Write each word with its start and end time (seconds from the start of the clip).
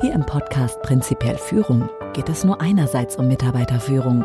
Hier 0.00 0.12
im 0.12 0.24
Podcast 0.24 0.80
Prinzipiell 0.82 1.36
Führung 1.36 1.88
geht 2.12 2.28
es 2.28 2.44
nur 2.44 2.60
einerseits 2.60 3.16
um 3.16 3.26
Mitarbeiterführung. 3.26 4.24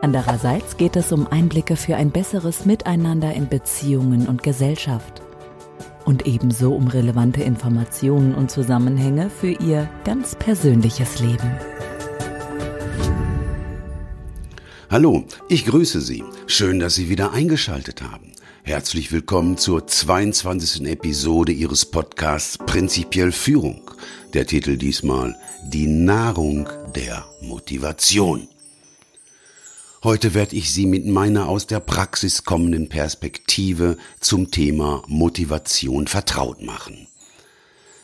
Andererseits 0.00 0.76
geht 0.76 0.94
es 0.94 1.10
um 1.10 1.26
Einblicke 1.26 1.74
für 1.74 1.96
ein 1.96 2.12
besseres 2.12 2.66
Miteinander 2.66 3.34
in 3.34 3.48
Beziehungen 3.48 4.28
und 4.28 4.44
Gesellschaft. 4.44 5.20
Und 6.04 6.28
ebenso 6.28 6.72
um 6.72 6.86
relevante 6.86 7.42
Informationen 7.42 8.32
und 8.32 8.52
Zusammenhänge 8.52 9.28
für 9.28 9.50
Ihr 9.50 9.90
ganz 10.04 10.36
persönliches 10.36 11.18
Leben. 11.18 11.50
Hallo, 14.88 15.24
ich 15.48 15.66
grüße 15.66 16.00
Sie. 16.00 16.22
Schön, 16.46 16.78
dass 16.78 16.94
Sie 16.94 17.08
wieder 17.08 17.32
eingeschaltet 17.32 18.02
haben. 18.02 18.30
Herzlich 18.62 19.10
willkommen 19.10 19.58
zur 19.58 19.84
22. 19.84 20.86
Episode 20.86 21.50
Ihres 21.50 21.86
Podcasts 21.86 22.56
Prinzipiell 22.56 23.32
Führung. 23.32 23.91
Der 24.34 24.46
Titel 24.46 24.76
diesmal 24.76 25.36
Die 25.64 25.86
Nahrung 25.86 26.68
der 26.94 27.26
Motivation. 27.40 28.48
Heute 30.04 30.34
werde 30.34 30.56
ich 30.56 30.72
Sie 30.72 30.86
mit 30.86 31.06
meiner 31.06 31.48
aus 31.48 31.66
der 31.66 31.78
Praxis 31.78 32.44
kommenden 32.44 32.88
Perspektive 32.88 33.96
zum 34.20 34.50
Thema 34.50 35.02
Motivation 35.06 36.08
vertraut 36.08 36.60
machen. 36.60 37.06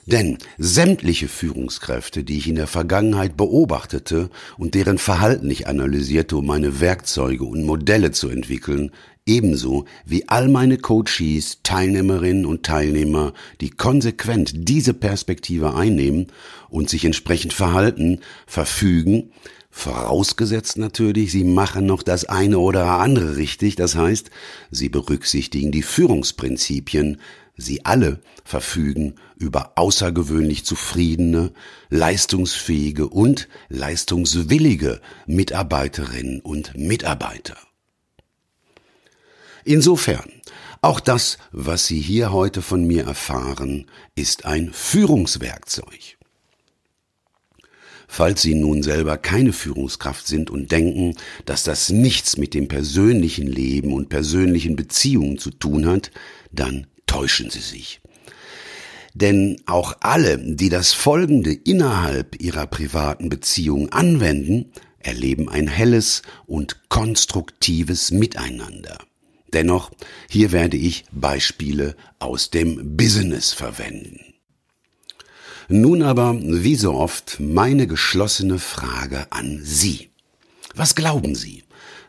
Denn 0.06 0.38
sämtliche 0.56 1.28
Führungskräfte, 1.28 2.24
die 2.24 2.38
ich 2.38 2.48
in 2.48 2.54
der 2.54 2.66
Vergangenheit 2.66 3.36
beobachtete 3.36 4.30
und 4.56 4.74
deren 4.74 4.96
Verhalten 4.96 5.50
ich 5.50 5.66
analysierte, 5.66 6.38
um 6.38 6.46
meine 6.46 6.80
Werkzeuge 6.80 7.44
und 7.44 7.64
Modelle 7.64 8.10
zu 8.12 8.30
entwickeln, 8.30 8.92
ebenso 9.28 9.84
wie 10.04 10.28
all 10.28 10.48
meine 10.48 10.78
Coaches, 10.78 11.60
Teilnehmerinnen 11.62 12.46
und 12.46 12.64
Teilnehmer, 12.64 13.34
die 13.60 13.70
konsequent 13.70 14.52
diese 14.54 14.94
Perspektive 14.94 15.74
einnehmen 15.74 16.28
und 16.68 16.90
sich 16.90 17.04
entsprechend 17.04 17.52
verhalten, 17.52 18.20
verfügen, 18.46 19.30
vorausgesetzt 19.70 20.78
natürlich, 20.78 21.30
sie 21.30 21.44
machen 21.44 21.86
noch 21.86 22.02
das 22.02 22.24
eine 22.24 22.58
oder 22.58 22.98
andere 22.98 23.36
richtig, 23.36 23.76
das 23.76 23.94
heißt, 23.94 24.30
sie 24.70 24.88
berücksichtigen 24.88 25.70
die 25.70 25.82
Führungsprinzipien, 25.82 27.18
Sie 27.60 27.84
alle 27.84 28.20
verfügen 28.44 29.16
über 29.36 29.72
außergewöhnlich 29.74 30.64
zufriedene, 30.64 31.52
leistungsfähige 31.90 33.08
und 33.08 33.48
leistungswillige 33.68 35.00
Mitarbeiterinnen 35.26 36.40
und 36.40 36.76
Mitarbeiter. 36.76 37.56
Insofern, 39.68 40.24
auch 40.80 40.98
das, 40.98 41.36
was 41.52 41.86
Sie 41.86 42.00
hier 42.00 42.32
heute 42.32 42.62
von 42.62 42.86
mir 42.86 43.04
erfahren, 43.04 43.84
ist 44.14 44.46
ein 44.46 44.72
Führungswerkzeug. 44.72 46.16
Falls 48.06 48.40
Sie 48.40 48.54
nun 48.54 48.82
selber 48.82 49.18
keine 49.18 49.52
Führungskraft 49.52 50.26
sind 50.26 50.48
und 50.48 50.72
denken, 50.72 51.16
dass 51.44 51.64
das 51.64 51.90
nichts 51.90 52.38
mit 52.38 52.54
dem 52.54 52.68
persönlichen 52.68 53.46
Leben 53.46 53.92
und 53.92 54.08
persönlichen 54.08 54.74
Beziehungen 54.74 55.36
zu 55.36 55.50
tun 55.50 55.84
hat, 55.84 56.12
dann 56.50 56.86
täuschen 57.06 57.50
Sie 57.50 57.60
sich. 57.60 58.00
Denn 59.12 59.60
auch 59.66 59.98
alle, 60.00 60.38
die 60.38 60.70
das 60.70 60.94
Folgende 60.94 61.52
innerhalb 61.52 62.40
ihrer 62.40 62.66
privaten 62.66 63.28
Beziehung 63.28 63.90
anwenden, 63.90 64.72
erleben 64.98 65.50
ein 65.50 65.68
helles 65.68 66.22
und 66.46 66.88
konstruktives 66.88 68.12
Miteinander. 68.12 68.96
Dennoch, 69.52 69.90
hier 70.28 70.52
werde 70.52 70.76
ich 70.76 71.04
Beispiele 71.10 71.96
aus 72.18 72.50
dem 72.50 72.96
Business 72.96 73.52
verwenden. 73.52 74.34
Nun 75.68 76.02
aber, 76.02 76.34
wie 76.40 76.76
so 76.76 76.94
oft, 76.94 77.40
meine 77.40 77.86
geschlossene 77.86 78.58
Frage 78.58 79.30
an 79.30 79.60
Sie. 79.62 80.10
Was 80.74 80.94
glauben 80.94 81.34
Sie? 81.34 81.64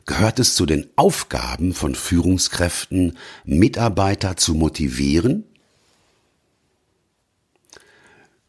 Gehört 0.05 0.39
es 0.39 0.55
zu 0.55 0.65
den 0.65 0.87
Aufgaben 0.95 1.73
von 1.73 1.93
Führungskräften, 1.93 3.17
Mitarbeiter 3.45 4.37
zu 4.37 4.55
motivieren? 4.55 5.43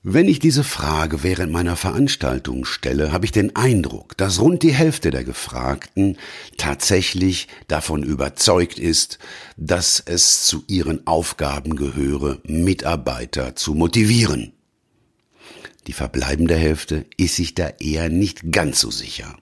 Wenn 0.03 0.28
ich 0.28 0.38
diese 0.38 0.65
Frage 0.65 1.22
während 1.22 1.53
meiner 1.53 1.77
Veranstaltung 1.77 2.65
stelle, 2.65 3.12
habe 3.12 3.27
ich 3.27 3.33
den 3.33 3.55
Eindruck, 3.55 4.16
dass 4.16 4.41
rund 4.41 4.62
die 4.62 4.72
Hälfte 4.72 5.11
der 5.11 5.25
Gefragten 5.25 6.16
tatsächlich 6.56 7.49
davon 7.69 8.03
überzeugt 8.03 8.78
ist, 8.78 9.19
dass 9.59 10.03
es 10.03 10.47
zu 10.47 10.65
ihren 10.69 11.06
Aufgaben 11.06 11.77
gehöre, 11.77 12.39
Mitarbeiter 12.44 13.56
zu 13.56 13.75
motivieren. 13.75 14.55
Die 15.87 15.93
verbleibende 15.93 16.56
Hälfte 16.56 17.05
ist 17.19 17.37
sich 17.37 17.55
da 17.55 17.69
eher 17.78 18.09
nicht 18.09 18.53
ganz 18.53 18.81
so 18.81 18.91
sicher. 18.91 19.37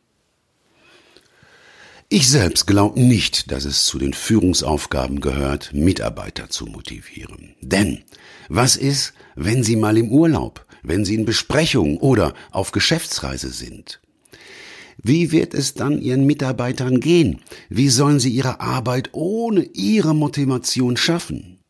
Ich 2.08 2.28
selbst 2.28 2.66
glaube 2.66 2.98
nicht, 2.98 3.52
dass 3.52 3.64
es 3.64 3.84
zu 3.84 3.96
den 3.98 4.12
Führungsaufgaben 4.12 5.20
gehört, 5.20 5.72
Mitarbeiter 5.72 6.50
zu 6.50 6.66
motivieren. 6.66 7.54
Denn 7.60 8.02
was 8.48 8.74
ist, 8.74 9.12
wenn 9.38 9.62
Sie 9.62 9.76
mal 9.76 9.96
im 9.96 10.10
Urlaub, 10.10 10.66
wenn 10.82 11.04
Sie 11.04 11.14
in 11.14 11.24
Besprechungen 11.24 11.98
oder 11.98 12.34
auf 12.50 12.72
Geschäftsreise 12.72 13.50
sind? 13.50 14.00
Wie 15.00 15.30
wird 15.30 15.54
es 15.54 15.74
dann 15.74 16.02
Ihren 16.02 16.26
Mitarbeitern 16.26 16.98
gehen? 16.98 17.40
Wie 17.68 17.88
sollen 17.88 18.18
sie 18.18 18.30
ihre 18.30 18.60
Arbeit 18.60 19.10
ohne 19.12 19.62
Ihre 19.62 20.12
Motivation 20.12 20.96
schaffen? 20.96 21.60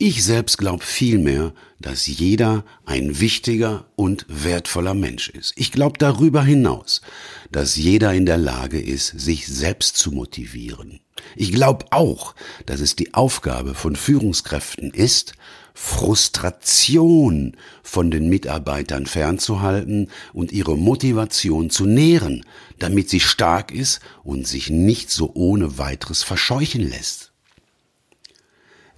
Ich 0.00 0.22
selbst 0.22 0.58
glaube 0.58 0.84
vielmehr, 0.84 1.52
dass 1.80 2.06
jeder 2.06 2.64
ein 2.86 3.18
wichtiger 3.18 3.84
und 3.96 4.26
wertvoller 4.28 4.94
Mensch 4.94 5.28
ist. 5.28 5.54
Ich 5.56 5.72
glaube 5.72 5.98
darüber 5.98 6.44
hinaus, 6.44 7.02
dass 7.50 7.74
jeder 7.74 8.14
in 8.14 8.24
der 8.24 8.36
Lage 8.36 8.80
ist, 8.80 9.08
sich 9.18 9.48
selbst 9.48 9.96
zu 9.96 10.12
motivieren. 10.12 11.00
Ich 11.34 11.50
glaube 11.50 11.86
auch, 11.90 12.36
dass 12.64 12.78
es 12.78 12.94
die 12.94 13.12
Aufgabe 13.12 13.74
von 13.74 13.96
Führungskräften 13.96 14.92
ist, 14.92 15.32
Frustration 15.74 17.56
von 17.82 18.12
den 18.12 18.28
Mitarbeitern 18.28 19.04
fernzuhalten 19.04 20.12
und 20.32 20.52
ihre 20.52 20.78
Motivation 20.78 21.70
zu 21.70 21.86
nähren, 21.86 22.46
damit 22.78 23.10
sie 23.10 23.18
stark 23.18 23.72
ist 23.72 23.98
und 24.22 24.46
sich 24.46 24.70
nicht 24.70 25.10
so 25.10 25.32
ohne 25.34 25.76
weiteres 25.76 26.22
verscheuchen 26.22 26.88
lässt. 26.88 27.27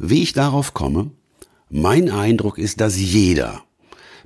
Wie 0.03 0.23
ich 0.23 0.33
darauf 0.33 0.73
komme? 0.73 1.11
Mein 1.69 2.11
Eindruck 2.11 2.57
ist, 2.57 2.81
dass 2.81 2.97
jeder, 2.97 3.63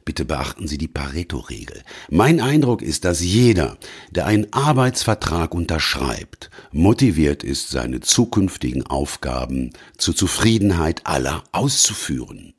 bitte 0.05 0.25
beachten 0.25 0.69
Sie 0.69 0.79
die 0.79 0.87
Pareto-Regel, 0.87 1.83
mein 2.09 2.41
Eindruck 2.41 2.81
ist, 2.81 3.05
dass 3.05 3.21
jeder, 3.21 3.77
der 4.13 4.27
einen 4.27 4.53
Arbeitsvertrag 4.53 5.53
unterschreibt, 5.53 6.49
motiviert 6.71 7.43
ist, 7.43 7.71
seine 7.71 7.99
zukünftigen 7.99 8.87
Aufgaben 8.87 9.73
zur 9.99 10.15
Zufriedenheit 10.15 11.05
aller 11.09 11.43
auszuführen. 11.51 12.55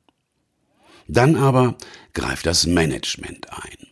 Dann 1.08 1.38
aber 1.38 1.78
greift 2.14 2.46
das 2.46 2.66
Management 2.66 3.47
ein. 3.53 3.88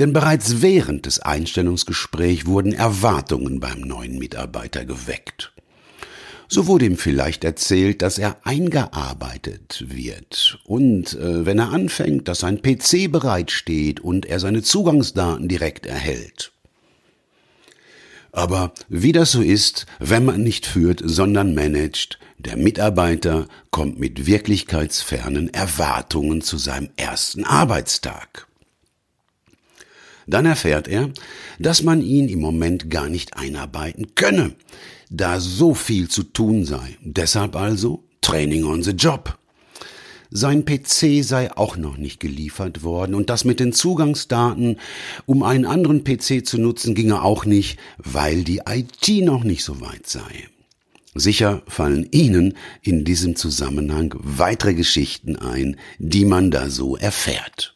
Denn 0.00 0.12
bereits 0.12 0.60
während 0.60 1.06
des 1.06 1.20
Einstellungsgesprächs 1.20 2.46
wurden 2.46 2.72
Erwartungen 2.72 3.60
beim 3.60 3.82
neuen 3.82 4.18
Mitarbeiter 4.18 4.84
geweckt. 4.84 5.52
So 6.48 6.66
wurde 6.66 6.86
ihm 6.86 6.96
vielleicht 6.96 7.44
erzählt, 7.44 8.02
dass 8.02 8.18
er 8.18 8.36
eingearbeitet 8.44 9.84
wird 9.88 10.58
und 10.64 11.14
äh, 11.14 11.44
wenn 11.44 11.58
er 11.58 11.70
anfängt, 11.70 12.28
dass 12.28 12.40
sein 12.40 12.62
PC 12.62 13.10
bereitsteht 13.10 14.00
und 14.00 14.26
er 14.26 14.38
seine 14.38 14.62
Zugangsdaten 14.62 15.48
direkt 15.48 15.86
erhält. 15.86 16.52
Aber 18.30 18.72
wie 18.88 19.12
das 19.12 19.32
so 19.32 19.40
ist, 19.40 19.86
wenn 19.98 20.24
man 20.24 20.42
nicht 20.42 20.66
führt, 20.66 21.00
sondern 21.02 21.54
managt, 21.54 22.18
der 22.38 22.56
Mitarbeiter 22.56 23.48
kommt 23.70 23.98
mit 23.98 24.26
wirklichkeitsfernen 24.26 25.52
Erwartungen 25.52 26.42
zu 26.42 26.58
seinem 26.58 26.90
ersten 26.96 27.44
Arbeitstag. 27.44 28.46
Dann 30.26 30.44
erfährt 30.44 30.86
er, 30.86 31.10
dass 31.58 31.82
man 31.82 32.02
ihn 32.02 32.28
im 32.28 32.40
Moment 32.40 32.90
gar 32.90 33.08
nicht 33.08 33.36
einarbeiten 33.36 34.14
könne, 34.16 34.54
da 35.10 35.40
so 35.40 35.74
viel 35.74 36.08
zu 36.08 36.22
tun 36.22 36.64
sei. 36.64 36.96
Deshalb 37.00 37.56
also 37.56 38.04
Training 38.20 38.64
on 38.64 38.82
the 38.82 38.92
Job. 38.92 39.38
Sein 40.30 40.64
PC 40.64 41.22
sei 41.22 41.56
auch 41.56 41.76
noch 41.76 41.96
nicht 41.96 42.18
geliefert 42.18 42.82
worden 42.82 43.14
und 43.14 43.30
das 43.30 43.44
mit 43.44 43.60
den 43.60 43.72
Zugangsdaten, 43.72 44.78
um 45.24 45.42
einen 45.42 45.64
anderen 45.64 46.02
PC 46.02 46.44
zu 46.44 46.58
nutzen, 46.58 46.94
ginge 46.94 47.22
auch 47.22 47.44
nicht, 47.44 47.78
weil 47.98 48.42
die 48.42 48.62
IT 48.68 49.24
noch 49.24 49.44
nicht 49.44 49.62
so 49.62 49.80
weit 49.80 50.06
sei. 50.06 50.48
Sicher 51.14 51.62
fallen 51.66 52.08
Ihnen 52.10 52.54
in 52.82 53.04
diesem 53.04 53.36
Zusammenhang 53.36 54.14
weitere 54.18 54.74
Geschichten 54.74 55.36
ein, 55.36 55.76
die 55.98 56.24
man 56.24 56.50
da 56.50 56.68
so 56.68 56.96
erfährt. 56.96 57.74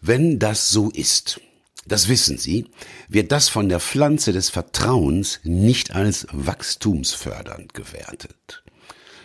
Wenn 0.00 0.38
das 0.38 0.70
so 0.70 0.90
ist, 0.90 1.40
das 1.86 2.08
wissen 2.08 2.38
Sie, 2.38 2.66
wird 3.08 3.32
das 3.32 3.48
von 3.48 3.68
der 3.68 3.80
Pflanze 3.80 4.32
des 4.32 4.50
Vertrauens 4.50 5.40
nicht 5.42 5.94
als 5.94 6.26
wachstumsfördernd 6.30 7.74
gewertet. 7.74 8.62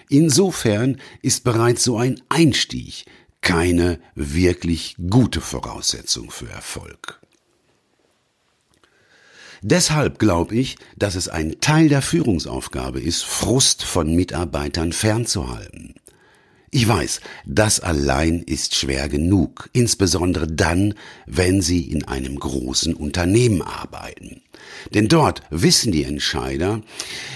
Insofern 0.09 0.99
ist 1.21 1.43
bereits 1.43 1.83
so 1.83 1.97
ein 1.97 2.21
Einstieg 2.29 3.05
keine 3.41 3.99
wirklich 4.15 4.95
gute 5.09 5.41
Voraussetzung 5.41 6.31
für 6.31 6.49
Erfolg. 6.49 7.21
Deshalb 9.61 10.19
glaube 10.19 10.55
ich, 10.55 10.77
dass 10.95 11.15
es 11.15 11.29
ein 11.29 11.59
Teil 11.59 11.89
der 11.89 12.01
Führungsaufgabe 12.01 12.99
ist, 12.99 13.23
Frust 13.23 13.83
von 13.83 14.15
Mitarbeitern 14.15 14.93
fernzuhalten. 14.93 15.95
Ich 16.69 16.85
weiß, 16.85 17.21
das 17.45 17.79
allein 17.79 18.41
ist 18.41 18.75
schwer 18.75 19.07
genug, 19.07 19.69
insbesondere 19.71 20.47
dann, 20.47 20.95
wenn 21.25 21.61
Sie 21.61 21.81
in 21.81 22.03
einem 22.03 22.37
großen 22.37 22.93
Unternehmen 22.93 23.61
arbeiten. 23.61 24.41
Denn 24.93 25.07
dort 25.07 25.43
wissen 25.49 25.93
die 25.93 26.03
Entscheider, 26.03 26.81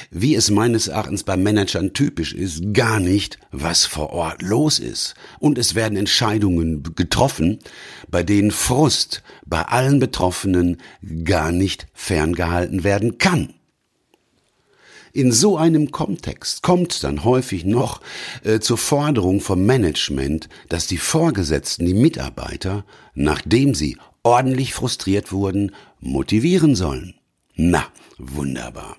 wie 0.09 0.35
es 0.35 0.51
meines 0.51 0.89
Erachtens 0.89 1.23
bei 1.23 1.37
Managern 1.37 1.93
typisch 1.93 2.33
ist, 2.33 2.73
gar 2.73 2.99
nicht, 2.99 3.39
was 3.51 3.85
vor 3.85 4.09
Ort 4.11 4.41
los 4.41 4.79
ist. 4.79 5.15
Und 5.39 5.57
es 5.57 5.75
werden 5.75 5.97
Entscheidungen 5.97 6.83
getroffen, 6.95 7.59
bei 8.09 8.23
denen 8.23 8.51
Frust 8.51 9.23
bei 9.45 9.61
allen 9.61 9.99
Betroffenen 9.99 10.81
gar 11.23 11.53
nicht 11.53 11.87
ferngehalten 11.93 12.83
werden 12.83 13.17
kann. 13.17 13.53
In 15.13 15.33
so 15.33 15.57
einem 15.57 15.91
Kontext 15.91 16.63
kommt 16.63 17.03
dann 17.03 17.25
häufig 17.25 17.65
noch 17.65 17.99
äh, 18.43 18.59
zur 18.59 18.77
Forderung 18.77 19.41
vom 19.41 19.65
Management, 19.65 20.47
dass 20.69 20.87
die 20.87 20.97
Vorgesetzten 20.97 21.85
die 21.85 21.93
Mitarbeiter, 21.93 22.85
nachdem 23.13 23.75
sie 23.75 23.97
ordentlich 24.23 24.73
frustriert 24.73 25.33
wurden, 25.33 25.73
motivieren 25.99 26.75
sollen. 26.75 27.15
Na, 27.55 27.85
wunderbar. 28.17 28.95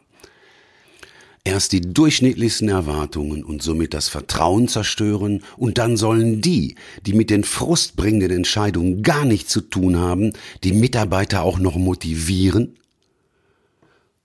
Erst 1.45 1.73
die 1.73 1.81
durchschnittlichsten 1.81 2.69
Erwartungen 2.69 3.43
und 3.43 3.63
somit 3.63 3.95
das 3.95 4.09
Vertrauen 4.09 4.69
zerstören 4.69 5.43
und 5.57 5.79
dann 5.79 5.97
sollen 5.97 6.43
die, 6.43 6.77
die 7.07 7.15
mit 7.15 7.31
den 7.31 7.43
frustbringenden 7.43 8.31
Entscheidungen 8.31 9.03
gar 9.03 9.25
nichts 9.25 9.51
zu 9.51 9.63
tun 9.63 9.97
haben, 9.97 10.35
die 10.63 10.73
Mitarbeiter 10.73 11.43
auch 11.43 11.59
noch 11.59 11.77
motivieren? 11.77 12.77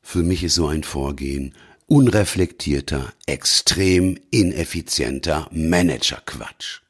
Für 0.01 0.21
mich 0.21 0.43
ist 0.43 0.55
so 0.55 0.67
ein 0.67 0.83
Vorgehen 0.83 1.53
unreflektierter, 1.87 3.13
extrem 3.25 4.17
ineffizienter 4.29 5.47
Managerquatsch. 5.51 6.81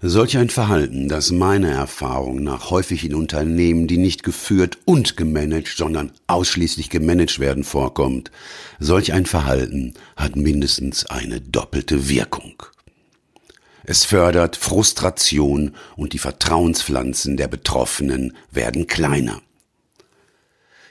Solch 0.00 0.36
ein 0.36 0.48
Verhalten, 0.48 1.08
das 1.08 1.30
meiner 1.30 1.70
Erfahrung 1.70 2.42
nach 2.42 2.70
häufig 2.70 3.04
in 3.04 3.14
Unternehmen, 3.14 3.86
die 3.86 3.98
nicht 3.98 4.24
geführt 4.24 4.78
und 4.84 5.16
gemanagt, 5.16 5.74
sondern 5.76 6.10
ausschließlich 6.26 6.90
gemanagt 6.90 7.38
werden, 7.38 7.62
vorkommt, 7.62 8.32
solch 8.80 9.12
ein 9.12 9.26
Verhalten 9.26 9.94
hat 10.16 10.34
mindestens 10.34 11.06
eine 11.06 11.40
doppelte 11.40 12.08
Wirkung. 12.08 12.64
Es 13.84 14.04
fördert 14.04 14.56
Frustration 14.56 15.72
und 15.96 16.14
die 16.14 16.18
Vertrauenspflanzen 16.18 17.36
der 17.36 17.48
Betroffenen 17.48 18.34
werden 18.50 18.86
kleiner. 18.86 19.40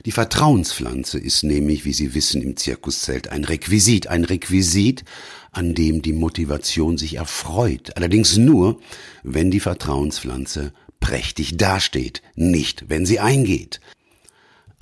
Die 0.05 0.11
Vertrauenspflanze 0.11 1.19
ist 1.19 1.43
nämlich, 1.43 1.85
wie 1.85 1.93
Sie 1.93 2.15
wissen, 2.15 2.41
im 2.41 2.57
Zirkuszelt 2.57 3.27
ein 3.27 3.45
Requisit, 3.45 4.07
ein 4.07 4.25
Requisit, 4.25 5.03
an 5.51 5.75
dem 5.75 6.01
die 6.01 6.13
Motivation 6.13 6.97
sich 6.97 7.15
erfreut. 7.15 7.95
Allerdings 7.97 8.37
nur, 8.37 8.79
wenn 9.23 9.51
die 9.51 9.59
Vertrauenspflanze 9.59 10.73
prächtig 10.99 11.57
dasteht, 11.57 12.21
nicht 12.35 12.89
wenn 12.89 13.05
sie 13.05 13.19
eingeht. 13.19 13.81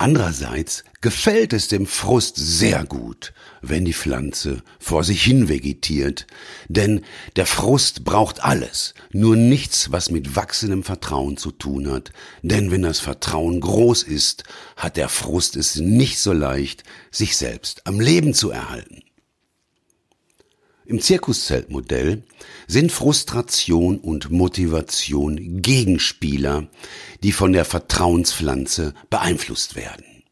Andererseits 0.00 0.82
gefällt 1.02 1.52
es 1.52 1.68
dem 1.68 1.84
Frust 1.84 2.36
sehr 2.36 2.86
gut, 2.86 3.34
wenn 3.60 3.84
die 3.84 3.92
Pflanze 3.92 4.62
vor 4.78 5.04
sich 5.04 5.22
hin 5.22 5.50
vegetiert, 5.50 6.26
denn 6.68 7.04
der 7.36 7.44
Frust 7.44 8.02
braucht 8.02 8.42
alles, 8.42 8.94
nur 9.12 9.36
nichts, 9.36 9.92
was 9.92 10.10
mit 10.10 10.36
wachsendem 10.36 10.84
Vertrauen 10.84 11.36
zu 11.36 11.50
tun 11.50 11.90
hat, 11.90 12.12
denn 12.40 12.70
wenn 12.70 12.80
das 12.80 12.98
Vertrauen 12.98 13.60
groß 13.60 14.04
ist, 14.04 14.44
hat 14.74 14.96
der 14.96 15.10
Frust 15.10 15.54
es 15.56 15.76
nicht 15.76 16.18
so 16.18 16.32
leicht, 16.32 16.82
sich 17.10 17.36
selbst 17.36 17.86
am 17.86 18.00
Leben 18.00 18.32
zu 18.32 18.50
erhalten. 18.50 19.02
Im 20.90 21.00
Zirkuszeltmodell 21.00 22.24
sind 22.66 22.90
Frustration 22.90 23.98
und 23.98 24.32
Motivation 24.32 25.62
Gegenspieler, 25.62 26.66
die 27.22 27.30
von 27.30 27.52
der 27.52 27.64
Vertrauenspflanze 27.64 28.94
beeinflusst 29.08 29.76
werden. 29.76 30.24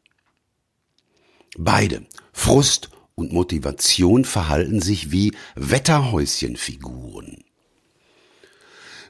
Beide, 1.57 2.05
Frust 2.33 2.91
und 3.15 3.33
Motivation, 3.33 4.25
verhalten 4.25 4.83
sich 4.83 5.13
wie 5.13 5.33
Wetterhäuschenfiguren. 5.55 7.45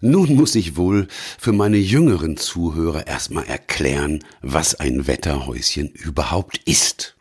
Nun 0.02 0.34
muss 0.36 0.54
ich 0.54 0.76
wohl 0.76 1.08
für 1.38 1.52
meine 1.52 1.78
jüngeren 1.78 2.36
Zuhörer 2.36 3.06
erstmal 3.06 3.46
erklären, 3.46 4.22
was 4.42 4.74
ein 4.74 5.06
Wetterhäuschen 5.06 5.88
überhaupt 5.88 6.58
ist. 6.66 7.17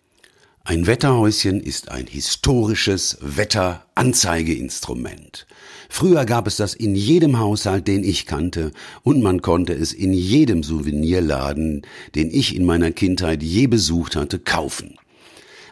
Ein 0.69 0.85
Wetterhäuschen 0.85 1.61
ist 1.61 1.91
ein 1.91 2.07
historisches 2.07 3.19
Wetteranzeigeinstrument. 3.21 5.47
Früher 5.87 6.25
gab 6.25 6.45
es 6.45 6.57
das 6.57 6.73
in 6.73 6.93
jedem 6.93 7.39
Haushalt, 7.39 7.87
den 7.87 8.03
ich 8.03 8.25
kannte, 8.25 8.73
und 9.01 9.23
man 9.23 9.41
konnte 9.41 9.71
es 9.71 9.93
in 9.93 10.11
jedem 10.11 10.63
Souvenirladen, 10.63 11.83
den 12.15 12.29
ich 12.29 12.53
in 12.53 12.65
meiner 12.65 12.91
Kindheit 12.91 13.43
je 13.43 13.67
besucht 13.67 14.17
hatte, 14.17 14.39
kaufen. 14.39 14.97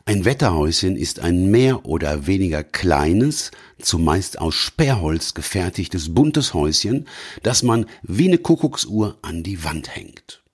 Ein 0.05 0.23
Wetterhäuschen 0.23 0.95
ist 0.95 1.19
ein 1.19 1.51
mehr 1.51 1.85
oder 1.85 2.25
weniger 2.25 2.63
kleines, 2.63 3.51
zumeist 3.81 4.39
aus 4.39 4.55
Sperrholz 4.55 5.33
gefertigtes 5.33 6.15
buntes 6.15 6.53
Häuschen, 6.53 7.05
das 7.43 7.63
man 7.63 7.85
wie 8.01 8.29
eine 8.29 8.37
Kuckucksuhr 8.37 9.17
an 9.21 9.43
die 9.43 9.65
Wand 9.65 9.93
hängt. 9.93 10.44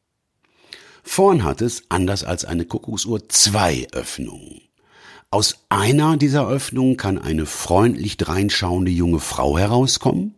Vorn 1.14 1.44
hat 1.44 1.62
es, 1.62 1.84
anders 1.90 2.24
als 2.24 2.46
eine 2.46 2.64
Kuckucksuhr, 2.64 3.28
zwei 3.28 3.86
Öffnungen. 3.92 4.62
Aus 5.30 5.66
einer 5.68 6.16
dieser 6.16 6.48
Öffnungen 6.48 6.96
kann 6.96 7.18
eine 7.18 7.46
freundlich 7.46 8.16
dreinschauende 8.16 8.92
junge 8.92 9.20
Frau 9.20 9.58
herauskommen, 9.58 10.36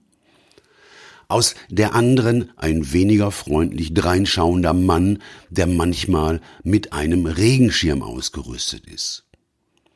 aus 1.27 1.53
der 1.69 1.93
anderen 1.93 2.49
ein 2.55 2.91
weniger 2.91 3.29
freundlich 3.29 3.93
dreinschauender 3.93 4.73
Mann, 4.73 5.19
der 5.51 5.67
manchmal 5.67 6.41
mit 6.63 6.91
einem 6.91 7.27
Regenschirm 7.27 8.01
ausgerüstet 8.01 8.87
ist. 8.87 9.25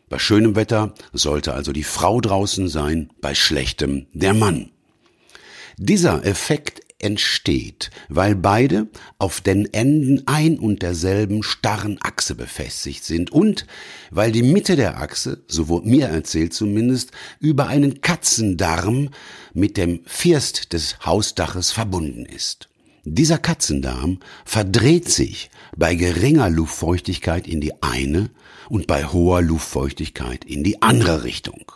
Bei 0.10 0.20
schönem 0.20 0.56
Wetter 0.56 0.94
sollte 1.12 1.56
also 1.56 1.72
die 1.72 1.84
Frau 1.84 2.22
draußen 2.22 2.70
sein, 2.70 3.10
bei 3.20 3.34
schlechtem 3.34 4.06
der 4.14 4.36
Mann. 4.36 4.70
Dieser 5.80 6.24
Effekt 6.24 6.82
entsteht, 7.00 7.92
weil 8.10 8.36
beide 8.36 8.88
auf 9.20 9.42
den 9.42 9.72
Enden 9.74 10.24
ein 10.26 10.58
und 10.58 10.82
derselben 10.82 11.44
starren 11.44 12.00
Achse 12.02 12.36
befestigt 12.36 13.04
sind 13.04 13.32
und 13.32 13.68
weil 14.10 14.32
die 14.32 14.44
Mitte 14.44 14.76
der 14.76 15.00
Achse, 15.00 15.44
so 15.48 15.68
wurde 15.68 15.88
mir 15.88 16.08
erzählt 16.08 16.54
zumindest, 16.54 17.12
über 17.40 17.68
einen 17.68 18.02
Katzendarm 18.02 19.10
mit 19.54 19.78
dem 19.78 20.02
First 20.06 20.74
des 20.74 21.06
Hausdaches 21.06 21.72
verbunden 21.72 22.26
ist. 22.26 22.70
Dieser 23.04 23.38
Katzendarm 23.38 24.20
verdreht 24.44 25.10
sich 25.10 25.50
bei 25.78 25.96
geringer 25.96 26.50
Luftfeuchtigkeit 26.50 27.48
in 27.48 27.62
die 27.62 27.82
eine 27.82 28.30
und 28.70 28.88
bei 28.88 29.06
hoher 29.06 29.42
Luftfeuchtigkeit 29.42 30.44
in 30.44 30.64
die 30.64 30.82
andere 30.82 31.24
Richtung. 31.24 31.72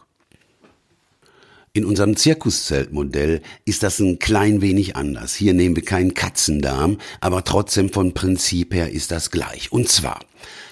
In 1.74 1.86
unserem 1.86 2.18
Zirkuszeltmodell 2.18 3.42
ist 3.64 3.82
das 3.82 4.00
ein 4.00 4.20
klein 4.20 4.62
wenig 4.62 4.98
anders. 4.98 5.34
Hier 5.34 5.54
nehmen 5.54 5.78
wir 5.78 5.86
keinen 5.86 6.14
Katzendarm, 6.14 6.98
aber 7.22 7.46
trotzdem 7.46 7.94
von 7.94 8.14
Prinzip 8.14 8.74
her 8.74 8.92
ist 8.92 9.10
das 9.12 9.32
gleich. 9.32 9.72
Und 9.72 9.88
zwar 9.88 10.20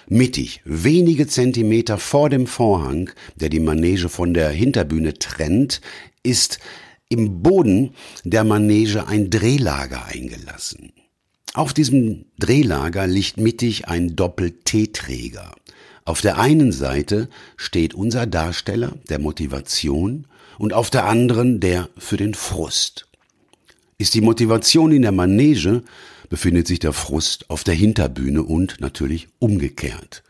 mittig, 0.09 0.59
wenige 0.65 1.25
Zentimeter 1.25 1.97
vor 1.99 2.29
dem 2.29 2.47
Vorhang, 2.47 3.11
der 3.35 3.47
die 3.47 3.61
Manege 3.61 4.09
von 4.09 4.33
der 4.33 4.49
Hinterbühne 4.49 5.13
trennt, 5.13 5.79
ist 6.21 6.59
im 7.07 7.41
Boden 7.43 7.91
der 8.25 8.43
Manege 8.43 9.07
ein 9.07 9.29
Drehlager 9.29 10.05
eingelassen. 10.05 10.91
Auf 11.53 11.73
diesem 11.73 12.25
Drehlager 12.39 13.07
liegt 13.07 13.37
mittig 13.37 13.87
ein 13.87 14.17
Doppel-T-Träger. 14.17 15.55
Auf 16.03 16.19
der 16.19 16.39
einen 16.39 16.73
Seite 16.73 17.29
steht 17.55 17.93
unser 17.93 18.25
Darsteller 18.25 18.97
der 19.07 19.19
Motivation 19.19 20.27
und 20.59 20.73
auf 20.73 20.91
der 20.91 21.05
anderen 21.05 21.59
der 21.59 21.89
für 21.97 22.17
den 22.17 22.35
Frust. 22.35 23.07
Ist 23.97 24.13
die 24.13 24.21
Motivation 24.21 24.91
in 24.91 25.01
der 25.01 25.11
Manege, 25.11 25.83
befindet 26.29 26.67
sich 26.67 26.79
der 26.79 26.93
Frust 26.93 27.49
auf 27.49 27.63
der 27.63 27.73
Hinterbühne 27.73 28.43
und 28.43 28.79
natürlich 28.79 29.29
umgekehrt. 29.39 30.21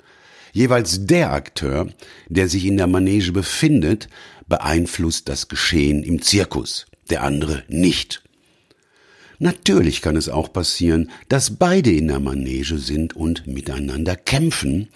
Jeweils 0.54 1.06
der 1.06 1.34
Akteur, 1.34 1.90
der 2.30 2.48
sich 2.48 2.66
in 2.66 2.78
der 2.78 2.88
Manege 2.88 3.32
befindet, 3.32 4.08
beeinflusst 4.48 5.28
das 5.30 5.48
Geschehen 5.48 6.04
im 6.04 6.22
Zirkus, 6.22 6.86
der 7.10 7.24
andere 7.24 7.64
nicht. 7.68 8.24
Natürlich 9.40 10.02
kann 10.02 10.16
es 10.16 10.30
auch 10.30 10.52
passieren, 10.52 11.10
dass 11.28 11.58
beide 11.58 11.92
in 11.92 12.08
der 12.08 12.20
Manege 12.20 12.78
sind 12.78 13.16
und 13.16 13.48
miteinander 13.48 14.16
kämpfen, 14.16 14.90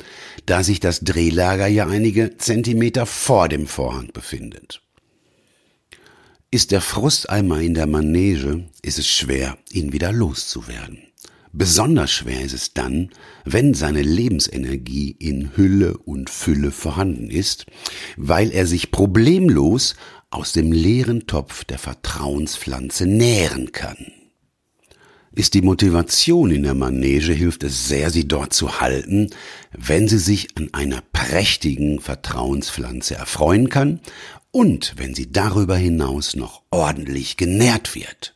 da 0.45 0.63
sich 0.63 0.79
das 0.79 0.99
Drehlager 0.99 1.67
ja 1.67 1.87
einige 1.87 2.37
Zentimeter 2.37 3.05
vor 3.05 3.47
dem 3.47 3.67
Vorhang 3.67 4.11
befindet. 4.11 4.81
Ist 6.53 6.69
der 6.69 6.81
Frust 6.81 7.31
einmal 7.31 7.63
in 7.63 7.73
der 7.73 7.87
Manege, 7.87 8.65
ist 8.83 8.99
es 8.99 9.07
schwer, 9.07 9.57
ihn 9.71 9.91
wieder 9.91 10.11
loszuwerden. 10.11 10.99
Besonders 11.51 12.11
schwer 12.11 12.41
ist 12.41 12.53
es 12.53 12.75
dann, 12.75 13.09
wenn 13.43 13.73
seine 13.73 14.03
Lebensenergie 14.03 15.15
in 15.17 15.57
Hülle 15.57 15.97
und 15.97 16.29
Fülle 16.29 16.69
vorhanden 16.69 17.31
ist, 17.31 17.65
weil 18.17 18.51
er 18.51 18.67
sich 18.67 18.91
problemlos 18.91 19.95
aus 20.29 20.51
dem 20.51 20.71
leeren 20.71 21.25
Topf 21.25 21.63
der 21.63 21.79
Vertrauenspflanze 21.79 23.07
nähren 23.07 23.71
kann. 23.71 24.11
Ist 25.35 25.55
die 25.55 25.63
Motivation 25.63 26.51
in 26.51 26.61
der 26.61 26.75
Manege, 26.75 27.33
hilft 27.33 27.63
es 27.63 27.87
sehr, 27.87 28.11
sie 28.11 28.27
dort 28.27 28.53
zu 28.53 28.79
halten, 28.79 29.31
wenn 29.75 30.07
sie 30.07 30.19
sich 30.19 30.55
an 30.55 30.69
einer 30.71 31.01
prächtigen 31.13 31.99
Vertrauenspflanze 31.99 33.15
erfreuen 33.15 33.69
kann 33.69 33.99
und 34.53 34.93
wenn 34.97 35.15
sie 35.15 35.31
darüber 35.31 35.75
hinaus 35.75 36.35
noch 36.35 36.61
ordentlich 36.69 37.37
genährt 37.37 37.95
wird. 37.95 38.35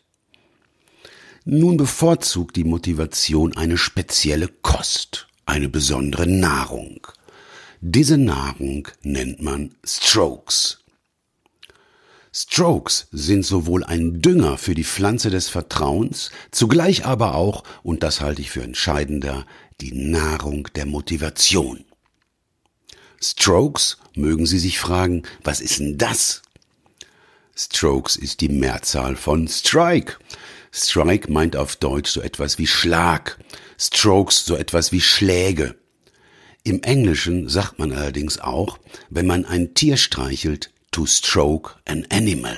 Nun 1.45 1.77
bevorzugt 1.77 2.55
die 2.55 2.63
Motivation 2.63 3.55
eine 3.55 3.77
spezielle 3.77 4.47
Kost, 4.47 5.27
eine 5.45 5.69
besondere 5.69 6.25
Nahrung. 6.25 7.05
Diese 7.81 8.17
Nahrung 8.17 8.88
nennt 9.03 9.43
man 9.43 9.75
Strokes. 9.86 10.79
Strokes 12.33 13.07
sind 13.12 13.45
sowohl 13.45 13.83
ein 13.83 14.19
Dünger 14.19 14.57
für 14.57 14.74
die 14.74 14.83
Pflanze 14.83 15.29
des 15.29 15.50
Vertrauens, 15.50 16.31
zugleich 16.50 17.05
aber 17.05 17.36
auch, 17.36 17.63
und 17.83 18.01
das 18.01 18.21
halte 18.21 18.41
ich 18.41 18.50
für 18.50 18.63
entscheidender, 18.63 19.45
die 19.81 19.93
Nahrung 19.93 20.67
der 20.75 20.88
Motivation. 20.88 21.86
Strokes, 23.21 23.97
mögen 24.15 24.45
Sie 24.45 24.59
sich 24.59 24.79
fragen, 24.79 25.24
was 25.43 25.62
ist 25.62 25.79
denn 25.79 25.97
das? 25.97 26.41
Strokes 27.55 28.15
ist 28.15 28.41
die 28.41 28.50
Mehrzahl 28.50 29.15
von 29.15 29.47
Strike. 29.47 30.17
Strike 30.71 31.31
meint 31.31 31.55
auf 31.55 31.75
Deutsch 31.75 32.12
so 32.12 32.21
etwas 32.21 32.59
wie 32.59 32.67
Schlag, 32.67 33.39
Strokes 33.79 34.45
so 34.45 34.55
etwas 34.55 34.91
wie 34.91 35.01
Schläge. 35.01 35.75
Im 36.63 36.83
Englischen 36.83 37.50
sagt 37.50 37.79
man 37.79 37.91
allerdings 37.93 38.39
auch, 38.39 38.77
wenn 39.09 39.25
man 39.25 39.45
ein 39.45 39.74
Tier 39.74 39.97
streichelt, 39.97 40.71
to 40.91 41.05
stroke 41.05 41.75
an 41.86 42.05
animal. 42.12 42.57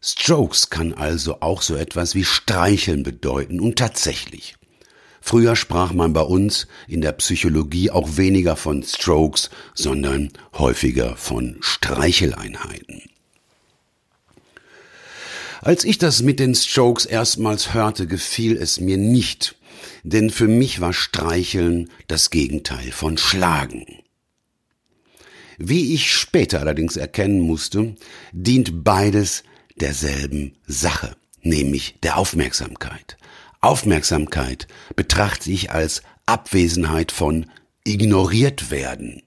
Strokes 0.00 0.70
kann 0.70 0.92
also 0.92 1.40
auch 1.40 1.62
so 1.62 1.74
etwas 1.74 2.14
wie 2.14 2.24
streicheln 2.24 3.02
bedeuten 3.02 3.58
und 3.58 3.76
tatsächlich. 3.76 4.56
Früher 5.28 5.56
sprach 5.56 5.92
man 5.92 6.12
bei 6.12 6.20
uns 6.20 6.68
in 6.86 7.00
der 7.00 7.10
Psychologie 7.10 7.90
auch 7.90 8.16
weniger 8.16 8.54
von 8.54 8.84
Strokes, 8.84 9.50
sondern 9.74 10.30
häufiger 10.56 11.16
von 11.16 11.56
Streicheleinheiten. 11.62 13.02
Als 15.62 15.82
ich 15.82 15.98
das 15.98 16.22
mit 16.22 16.38
den 16.38 16.54
Strokes 16.54 17.06
erstmals 17.06 17.74
hörte, 17.74 18.06
gefiel 18.06 18.56
es 18.56 18.78
mir 18.78 18.98
nicht, 18.98 19.56
denn 20.04 20.30
für 20.30 20.46
mich 20.46 20.80
war 20.80 20.92
Streicheln 20.92 21.90
das 22.06 22.30
Gegenteil 22.30 22.92
von 22.92 23.18
Schlagen. 23.18 23.84
Wie 25.58 25.92
ich 25.92 26.12
später 26.12 26.60
allerdings 26.60 26.96
erkennen 26.96 27.40
musste, 27.40 27.96
dient 28.30 28.84
beides 28.84 29.42
derselben 29.74 30.54
Sache, 30.68 31.16
nämlich 31.42 31.96
der 32.04 32.16
Aufmerksamkeit. 32.16 33.16
Aufmerksamkeit 33.66 34.68
betrachte 34.94 35.50
ich 35.50 35.72
als 35.72 36.02
Abwesenheit 36.24 37.10
von 37.10 37.46
ignoriert 37.82 38.70
werden. 38.70 39.24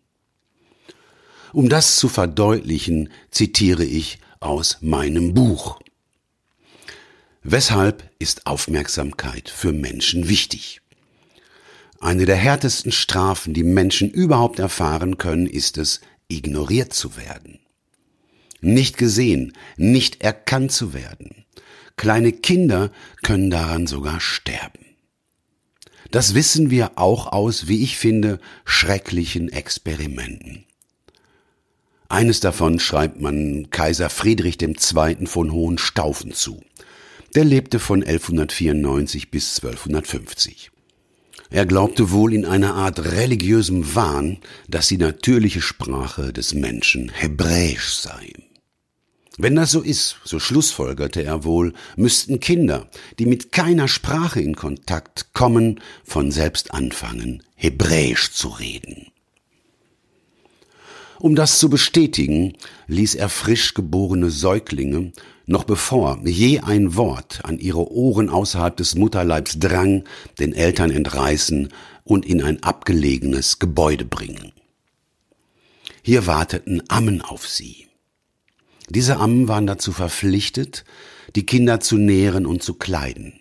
Um 1.51 1.67
das 1.67 1.97
zu 1.97 2.07
verdeutlichen, 2.07 3.09
zitiere 3.31 3.83
ich 3.83 4.19
aus 4.39 4.77
meinem 4.79 5.33
Buch. 5.33 5.81
Weshalb 7.43 8.09
ist 8.17 8.47
Aufmerksamkeit 8.47 9.49
für 9.49 9.73
Menschen 9.73 10.29
wichtig? 10.29 10.79
Eine 11.99 12.25
der 12.25 12.37
härtesten 12.37 12.93
Strafen, 12.93 13.53
die 13.53 13.63
Menschen 13.63 14.09
überhaupt 14.09 14.59
erfahren 14.59 15.17
können, 15.17 15.47
ist 15.47 15.77
es, 15.77 15.99
ignoriert 16.29 16.93
zu 16.93 17.17
werden. 17.17 17.59
Nicht 18.61 18.97
gesehen, 18.97 19.51
nicht 19.75 20.21
erkannt 20.21 20.71
zu 20.71 20.93
werden. 20.93 21.38
Kleine 21.99 22.31
Kinder 22.31 22.91
können 23.23 23.49
daran 23.49 23.85
sogar 23.85 24.21
sterben. 24.21 24.85
Das 26.11 26.33
wissen 26.33 26.71
wir 26.71 26.97
auch 26.97 27.27
aus, 27.27 27.67
wie 27.67 27.83
ich 27.83 27.97
finde, 27.97 28.39
schrecklichen 28.63 29.51
Experimenten. 29.51 30.63
Eines 32.07 32.39
davon 32.39 32.79
schreibt 32.79 33.19
man 33.19 33.69
Kaiser 33.69 34.09
Friedrich 34.09 34.61
II. 34.61 35.27
von 35.27 35.51
Hohenstaufen 35.51 36.31
zu. 36.31 36.63
Der 37.35 37.43
lebte 37.43 37.79
von 37.79 38.01
1194 38.01 39.29
bis 39.29 39.57
1250. 39.57 40.71
Er 41.49 41.65
glaubte 41.65 42.11
wohl 42.11 42.33
in 42.33 42.45
einer 42.45 42.75
Art 42.75 43.11
religiösem 43.11 43.93
Wahn, 43.93 44.37
dass 44.69 44.87
die 44.87 44.97
natürliche 44.97 45.61
Sprache 45.61 46.31
des 46.31 46.53
Menschen 46.53 47.09
Hebräisch 47.09 47.95
sei. 47.95 48.31
Wenn 49.41 49.55
das 49.55 49.71
so 49.71 49.79
ist, 49.79 50.17
so 50.25 50.37
schlussfolgerte 50.37 51.23
er 51.23 51.45
wohl, 51.45 51.71
müssten 51.95 52.41
Kinder, 52.41 52.89
die 53.19 53.25
mit 53.25 53.53
keiner 53.53 53.87
Sprache 53.87 54.41
in 54.41 54.53
Kontakt 54.53 55.33
kommen, 55.33 55.79
von 56.03 56.29
selbst 56.29 56.73
anfangen, 56.73 57.41
Hebräisch 57.55 58.33
zu 58.33 58.49
reden. 58.49 59.07
Um 61.19 61.35
das 61.35 61.57
zu 61.57 61.69
bestätigen, 61.69 62.57
ließ 62.87 63.15
er 63.15 63.29
frisch 63.29 63.73
geborene 63.75 64.29
Säuglinge, 64.29 65.13
noch 65.45 65.63
bevor 65.63 66.19
je 66.25 66.59
ein 66.59 66.97
Wort 66.97 67.39
an 67.45 67.59
ihre 67.59 67.89
Ohren 67.93 68.29
außerhalb 68.29 68.75
des 68.75 68.95
Mutterleibs 68.95 69.57
drang, 69.57 70.03
den 70.37 70.51
Eltern 70.51 70.91
entreißen 70.91 71.69
und 72.03 72.25
in 72.25 72.43
ein 72.43 72.61
abgelegenes 72.61 73.57
Gebäude 73.57 74.03
bringen. 74.03 74.51
Hier 76.01 76.27
warteten 76.27 76.83
Ammen 76.89 77.21
auf 77.21 77.47
sie. 77.47 77.88
Diese 78.89 79.17
Ammen 79.17 79.47
waren 79.47 79.67
dazu 79.67 79.91
verpflichtet, 79.91 80.83
die 81.35 81.45
Kinder 81.45 81.79
zu 81.79 81.97
nähren 81.97 82.45
und 82.45 82.63
zu 82.63 82.73
kleiden. 82.73 83.33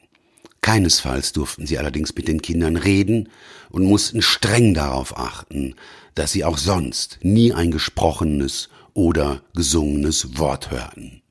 Keinesfalls 0.61 1.33
durften 1.33 1.67
sie 1.67 1.79
allerdings 1.79 2.15
mit 2.15 2.29
den 2.29 2.43
Kindern 2.43 2.77
reden 2.77 3.31
und 3.71 3.85
mussten 3.85 4.21
streng 4.21 4.75
darauf 4.75 5.17
achten, 5.17 5.75
dass 6.15 6.33
sie 6.33 6.45
auch 6.45 6.59
sonst 6.59 7.19
nie 7.23 7.53
ein 7.55 7.71
gesprochenes 7.71 8.69
oder 8.93 9.43
gesungenes 9.55 10.39
Wort 10.39 10.71
hörten. 10.71 11.23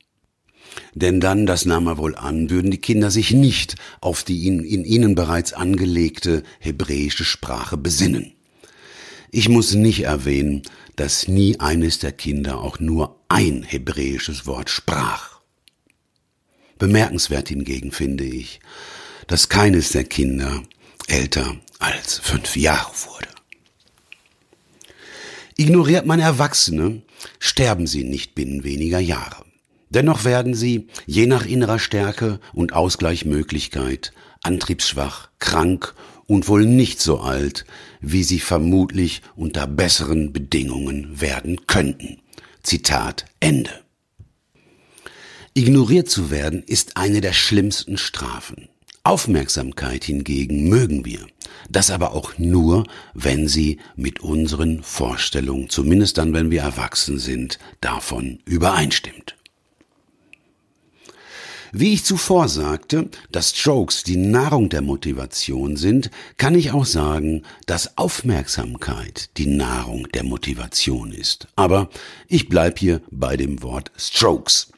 Denn 0.94 1.20
dann, 1.20 1.46
das 1.46 1.66
nahm 1.66 1.86
er 1.86 1.98
wohl 1.98 2.16
an, 2.16 2.50
würden 2.50 2.70
die 2.70 2.80
Kinder 2.80 3.10
sich 3.10 3.32
nicht 3.32 3.76
auf 4.00 4.24
die 4.24 4.46
in, 4.46 4.64
in 4.64 4.84
ihnen 4.84 5.14
bereits 5.14 5.52
angelegte 5.52 6.42
hebräische 6.58 7.24
Sprache 7.24 7.76
besinnen. 7.76 8.32
Ich 9.30 9.48
muss 9.48 9.74
nicht 9.74 10.04
erwähnen, 10.04 10.62
dass 10.96 11.28
nie 11.28 11.60
eines 11.60 11.98
der 11.98 12.12
Kinder 12.12 12.60
auch 12.60 12.80
nur 12.80 13.20
ein 13.28 13.62
hebräisches 13.62 14.46
Wort 14.46 14.70
sprach. 14.70 15.40
Bemerkenswert 16.78 17.48
hingegen 17.48 17.92
finde 17.92 18.24
ich, 18.24 18.60
dass 19.26 19.48
keines 19.48 19.90
der 19.90 20.04
Kinder 20.04 20.62
älter 21.06 21.56
als 21.78 22.18
fünf 22.18 22.56
Jahre 22.56 22.90
wurde. 23.06 23.28
Ignoriert 25.56 26.06
man 26.06 26.20
Erwachsene, 26.20 27.02
sterben 27.38 27.86
sie 27.86 28.04
nicht 28.04 28.34
binnen 28.34 28.64
weniger 28.64 29.00
Jahre. 29.00 29.44
Dennoch 29.90 30.24
werden 30.24 30.54
sie, 30.54 30.88
je 31.06 31.26
nach 31.26 31.46
innerer 31.46 31.78
Stärke 31.78 32.40
und 32.52 32.72
Ausgleichmöglichkeit, 32.72 34.12
antriebsschwach, 34.42 35.30
krank 35.38 35.94
und 36.28 36.46
wohl 36.46 36.66
nicht 36.66 37.00
so 37.00 37.18
alt, 37.18 37.64
wie 38.00 38.22
sie 38.22 38.38
vermutlich 38.38 39.22
unter 39.34 39.66
besseren 39.66 40.32
Bedingungen 40.32 41.20
werden 41.20 41.66
könnten. 41.66 42.18
Zitat 42.62 43.24
Ende. 43.40 43.70
Ignoriert 45.54 46.08
zu 46.08 46.30
werden 46.30 46.62
ist 46.64 46.96
eine 46.96 47.20
der 47.20 47.32
schlimmsten 47.32 47.96
Strafen. 47.96 48.68
Aufmerksamkeit 49.02 50.04
hingegen 50.04 50.68
mögen 50.68 51.06
wir. 51.06 51.26
Das 51.70 51.90
aber 51.90 52.12
auch 52.12 52.36
nur, 52.36 52.84
wenn 53.14 53.48
sie 53.48 53.78
mit 53.96 54.20
unseren 54.20 54.82
Vorstellungen, 54.82 55.70
zumindest 55.70 56.18
dann, 56.18 56.34
wenn 56.34 56.50
wir 56.50 56.60
erwachsen 56.60 57.18
sind, 57.18 57.58
davon 57.80 58.40
übereinstimmt. 58.44 59.37
Wie 61.72 61.92
ich 61.92 62.04
zuvor 62.04 62.48
sagte, 62.48 63.08
dass 63.30 63.52
Jokes 63.62 64.02
die 64.02 64.16
Nahrung 64.16 64.68
der 64.68 64.82
Motivation 64.82 65.76
sind, 65.76 66.10
kann 66.36 66.54
ich 66.54 66.70
auch 66.70 66.86
sagen, 66.86 67.42
dass 67.66 67.98
Aufmerksamkeit 67.98 69.30
die 69.36 69.46
Nahrung 69.46 70.08
der 70.14 70.24
Motivation 70.24 71.12
ist. 71.12 71.48
Aber 71.56 71.90
ich 72.26 72.48
bleib 72.48 72.78
hier 72.78 73.02
bei 73.10 73.36
dem 73.36 73.62
Wort 73.62 73.90
Strokes. 73.96 74.72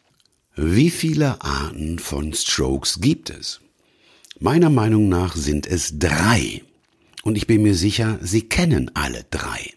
Wie 0.56 0.90
viele 0.90 1.40
Arten 1.42 1.98
von 1.98 2.34
Strokes 2.34 3.00
gibt 3.00 3.30
es? 3.30 3.60
Meiner 4.40 4.70
Meinung 4.70 5.08
nach 5.08 5.36
sind 5.36 5.66
es 5.66 5.98
drei. 5.98 6.62
Und 7.22 7.36
ich 7.36 7.46
bin 7.46 7.62
mir 7.62 7.74
sicher, 7.74 8.18
Sie 8.22 8.48
kennen 8.48 8.90
alle 8.94 9.24
drei. 9.30 9.74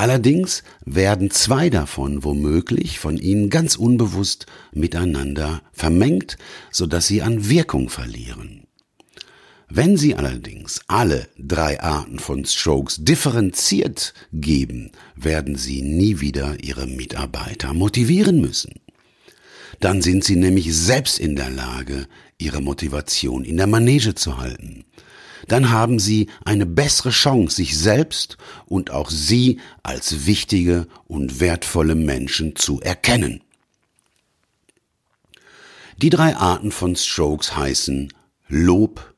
Allerdings 0.00 0.62
werden 0.86 1.30
zwei 1.30 1.68
davon 1.68 2.24
womöglich 2.24 2.98
von 2.98 3.18
ihnen 3.18 3.50
ganz 3.50 3.76
unbewusst 3.76 4.46
miteinander 4.72 5.60
vermengt, 5.72 6.38
so 6.70 6.86
dass 6.86 7.06
sie 7.06 7.20
an 7.20 7.50
Wirkung 7.50 7.90
verlieren. 7.90 8.62
Wenn 9.68 9.98
Sie 9.98 10.14
allerdings 10.14 10.80
alle 10.86 11.28
drei 11.38 11.82
Arten 11.82 12.18
von 12.18 12.46
Strokes 12.46 13.04
differenziert 13.04 14.14
geben, 14.32 14.90
werden 15.16 15.56
Sie 15.56 15.82
nie 15.82 16.20
wieder 16.20 16.64
Ihre 16.64 16.86
Mitarbeiter 16.86 17.74
motivieren 17.74 18.40
müssen. 18.40 18.80
Dann 19.80 20.00
sind 20.00 20.24
Sie 20.24 20.36
nämlich 20.36 20.74
selbst 20.74 21.18
in 21.18 21.36
der 21.36 21.50
Lage, 21.50 22.08
Ihre 22.38 22.62
Motivation 22.62 23.44
in 23.44 23.58
der 23.58 23.66
Manege 23.66 24.14
zu 24.14 24.38
halten. 24.38 24.86
Dann 25.48 25.70
haben 25.70 25.98
Sie 25.98 26.28
eine 26.44 26.66
bessere 26.66 27.10
Chance, 27.10 27.56
sich 27.56 27.78
selbst 27.78 28.36
und 28.66 28.90
auch 28.90 29.10
Sie 29.10 29.60
als 29.82 30.26
wichtige 30.26 30.86
und 31.06 31.40
wertvolle 31.40 31.94
Menschen 31.94 32.56
zu 32.56 32.80
erkennen. 32.80 33.42
Die 35.98 36.10
drei 36.10 36.34
Arten 36.34 36.72
von 36.72 36.96
Strokes 36.96 37.56
heißen 37.56 38.12
Lob, 38.48 39.14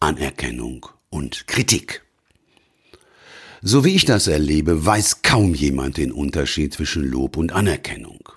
Anerkennung 0.00 0.86
und 1.08 1.46
Kritik. 1.46 2.02
So 3.62 3.84
wie 3.84 3.94
ich 3.94 4.04
das 4.04 4.26
erlebe, 4.26 4.84
weiß 4.84 5.22
kaum 5.22 5.54
jemand 5.54 5.96
den 5.96 6.12
Unterschied 6.12 6.74
zwischen 6.74 7.04
Lob 7.04 7.36
und 7.36 7.52
Anerkennung. 7.52 8.28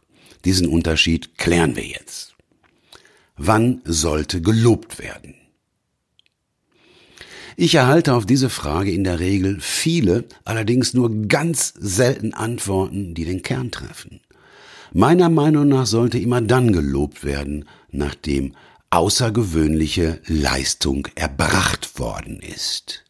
Diesen 0.45 0.67
Unterschied 0.67 1.37
klären 1.37 1.75
wir 1.75 1.85
jetzt. 1.85 2.35
Wann 3.35 3.81
sollte 3.85 4.41
gelobt 4.41 4.99
werden? 4.99 5.38
Ich 7.61 7.75
erhalte 7.75 8.13
auf 8.13 8.25
diese 8.25 8.49
Frage 8.49 8.89
in 8.89 9.03
der 9.03 9.19
Regel 9.19 9.59
viele, 9.59 10.23
allerdings 10.45 10.93
nur 10.93 11.27
ganz 11.27 11.73
selten 11.77 12.33
Antworten, 12.33 13.13
die 13.13 13.25
den 13.25 13.41
Kern 13.41 13.69
treffen. 13.69 14.21
Meiner 14.93 15.27
Meinung 15.27 15.67
nach 15.67 15.85
sollte 15.85 16.19
immer 16.19 16.39
dann 16.39 16.71
gelobt 16.71 17.25
werden, 17.25 17.65
nachdem 17.91 18.55
außergewöhnliche 18.91 20.21
Leistung 20.25 21.09
erbracht 21.15 21.99
worden 21.99 22.39
ist. 22.39 23.03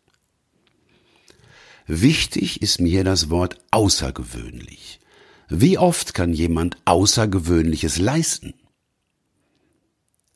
Wichtig 1.86 2.64
ist 2.64 2.82
mir 2.82 3.04
das 3.04 3.30
Wort 3.30 3.60
außergewöhnlich. 3.70 5.00
Wie 5.48 5.78
oft 5.78 6.16
kann 6.16 6.34
jemand 6.34 6.76
Außergewöhnliches 6.86 8.00
leisten? 8.00 8.56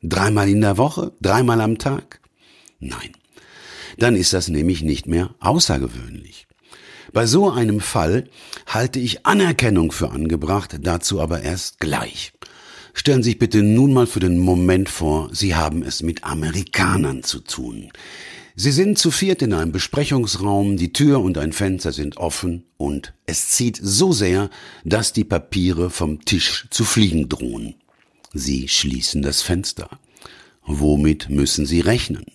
Dreimal 0.03 0.49
in 0.49 0.61
der 0.61 0.77
Woche? 0.77 1.13
Dreimal 1.19 1.61
am 1.61 1.79
Tag? 1.79 2.21
Nein. 2.79 3.13
Dann 3.97 4.15
ist 4.15 4.33
das 4.33 4.47
nämlich 4.47 4.81
nicht 4.81 5.07
mehr 5.07 5.35
außergewöhnlich. 5.39 6.47
Bei 7.11 7.27
so 7.27 7.51
einem 7.51 7.79
Fall 7.79 8.29
halte 8.65 8.99
ich 8.99 9.25
Anerkennung 9.25 9.91
für 9.91 10.09
angebracht, 10.11 10.79
dazu 10.81 11.21
aber 11.21 11.41
erst 11.41 11.79
gleich. 11.79 12.33
Stellen 12.93 13.23
Sie 13.23 13.31
sich 13.31 13.39
bitte 13.39 13.63
nun 13.63 13.93
mal 13.93 14.07
für 14.07 14.19
den 14.19 14.39
Moment 14.39 14.89
vor, 14.89 15.29
Sie 15.31 15.55
haben 15.55 15.83
es 15.83 16.03
mit 16.03 16.23
Amerikanern 16.23 17.23
zu 17.23 17.39
tun. 17.39 17.91
Sie 18.55 18.71
sind 18.71 18.99
zu 18.99 19.09
viert 19.09 19.41
in 19.41 19.51
einem 19.53 19.71
Besprechungsraum, 19.71 20.77
die 20.77 20.93
Tür 20.93 21.21
und 21.21 21.39
ein 21.39 21.53
Fenster 21.53 21.91
sind 21.91 22.17
offen 22.17 22.65
und 22.77 23.13
es 23.25 23.49
zieht 23.49 23.79
so 23.81 24.11
sehr, 24.11 24.51
dass 24.83 25.11
die 25.11 25.23
Papiere 25.23 25.89
vom 25.89 26.23
Tisch 26.23 26.67
zu 26.69 26.83
fliegen 26.83 27.29
drohen. 27.29 27.75
Sie 28.31 28.67
schließen 28.67 29.23
das 29.23 29.41
Fenster. 29.41 29.89
Womit 30.65 31.29
müssen 31.29 31.65
Sie 31.65 31.81
rechnen? 31.81 32.25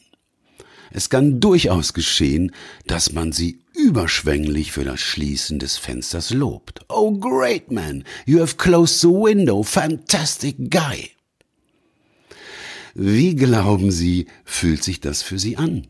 Es 0.91 1.11
kann 1.11 1.41
durchaus 1.41 1.93
geschehen, 1.93 2.53
dass 2.87 3.13
man 3.13 3.33
sie 3.33 3.61
überschwänglich 3.75 4.73
für 4.73 4.85
das 4.85 5.01
Schließen 5.01 5.59
des 5.59 5.77
Fensters 5.77 6.31
lobt. 6.31 6.81
Oh 6.89 7.13
great 7.13 7.71
man, 7.71 8.05
you 8.27 8.41
have 8.41 8.57
closed 8.57 9.01
the 9.01 9.09
window, 9.09 9.63
fantastic 9.63 10.71
guy. 10.71 11.11
Wie 12.95 13.37
glauben 13.37 13.93
Sie, 13.93 14.27
fühlt 14.45 14.83
sich 14.83 15.01
das 15.01 15.23
für 15.23 15.39
Sie 15.39 15.57
an? 15.57 15.87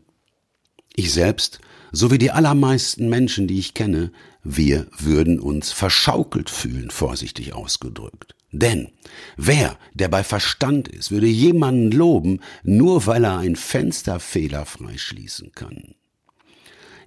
Ich 0.95 1.11
selbst, 1.11 1.59
so 1.91 2.11
wie 2.11 2.19
die 2.19 2.31
allermeisten 2.31 3.09
Menschen, 3.09 3.47
die 3.47 3.57
ich 3.57 3.73
kenne, 3.73 4.11
wir 4.43 4.87
würden 4.97 5.39
uns 5.39 5.71
verschaukelt 5.71 6.49
fühlen, 6.49 6.91
vorsichtig 6.91 7.53
ausgedrückt. 7.53 8.35
Denn 8.51 8.89
wer, 9.37 9.77
der 9.93 10.07
bei 10.07 10.23
Verstand 10.23 10.87
ist, 10.87 11.11
würde 11.11 11.27
jemanden 11.27 11.91
loben, 11.91 12.39
nur 12.63 13.05
weil 13.05 13.23
er 13.23 13.37
ein 13.37 13.55
Fenster 13.55 14.19
fehlerfrei 14.19 14.97
schließen 14.97 15.51
kann. 15.53 15.95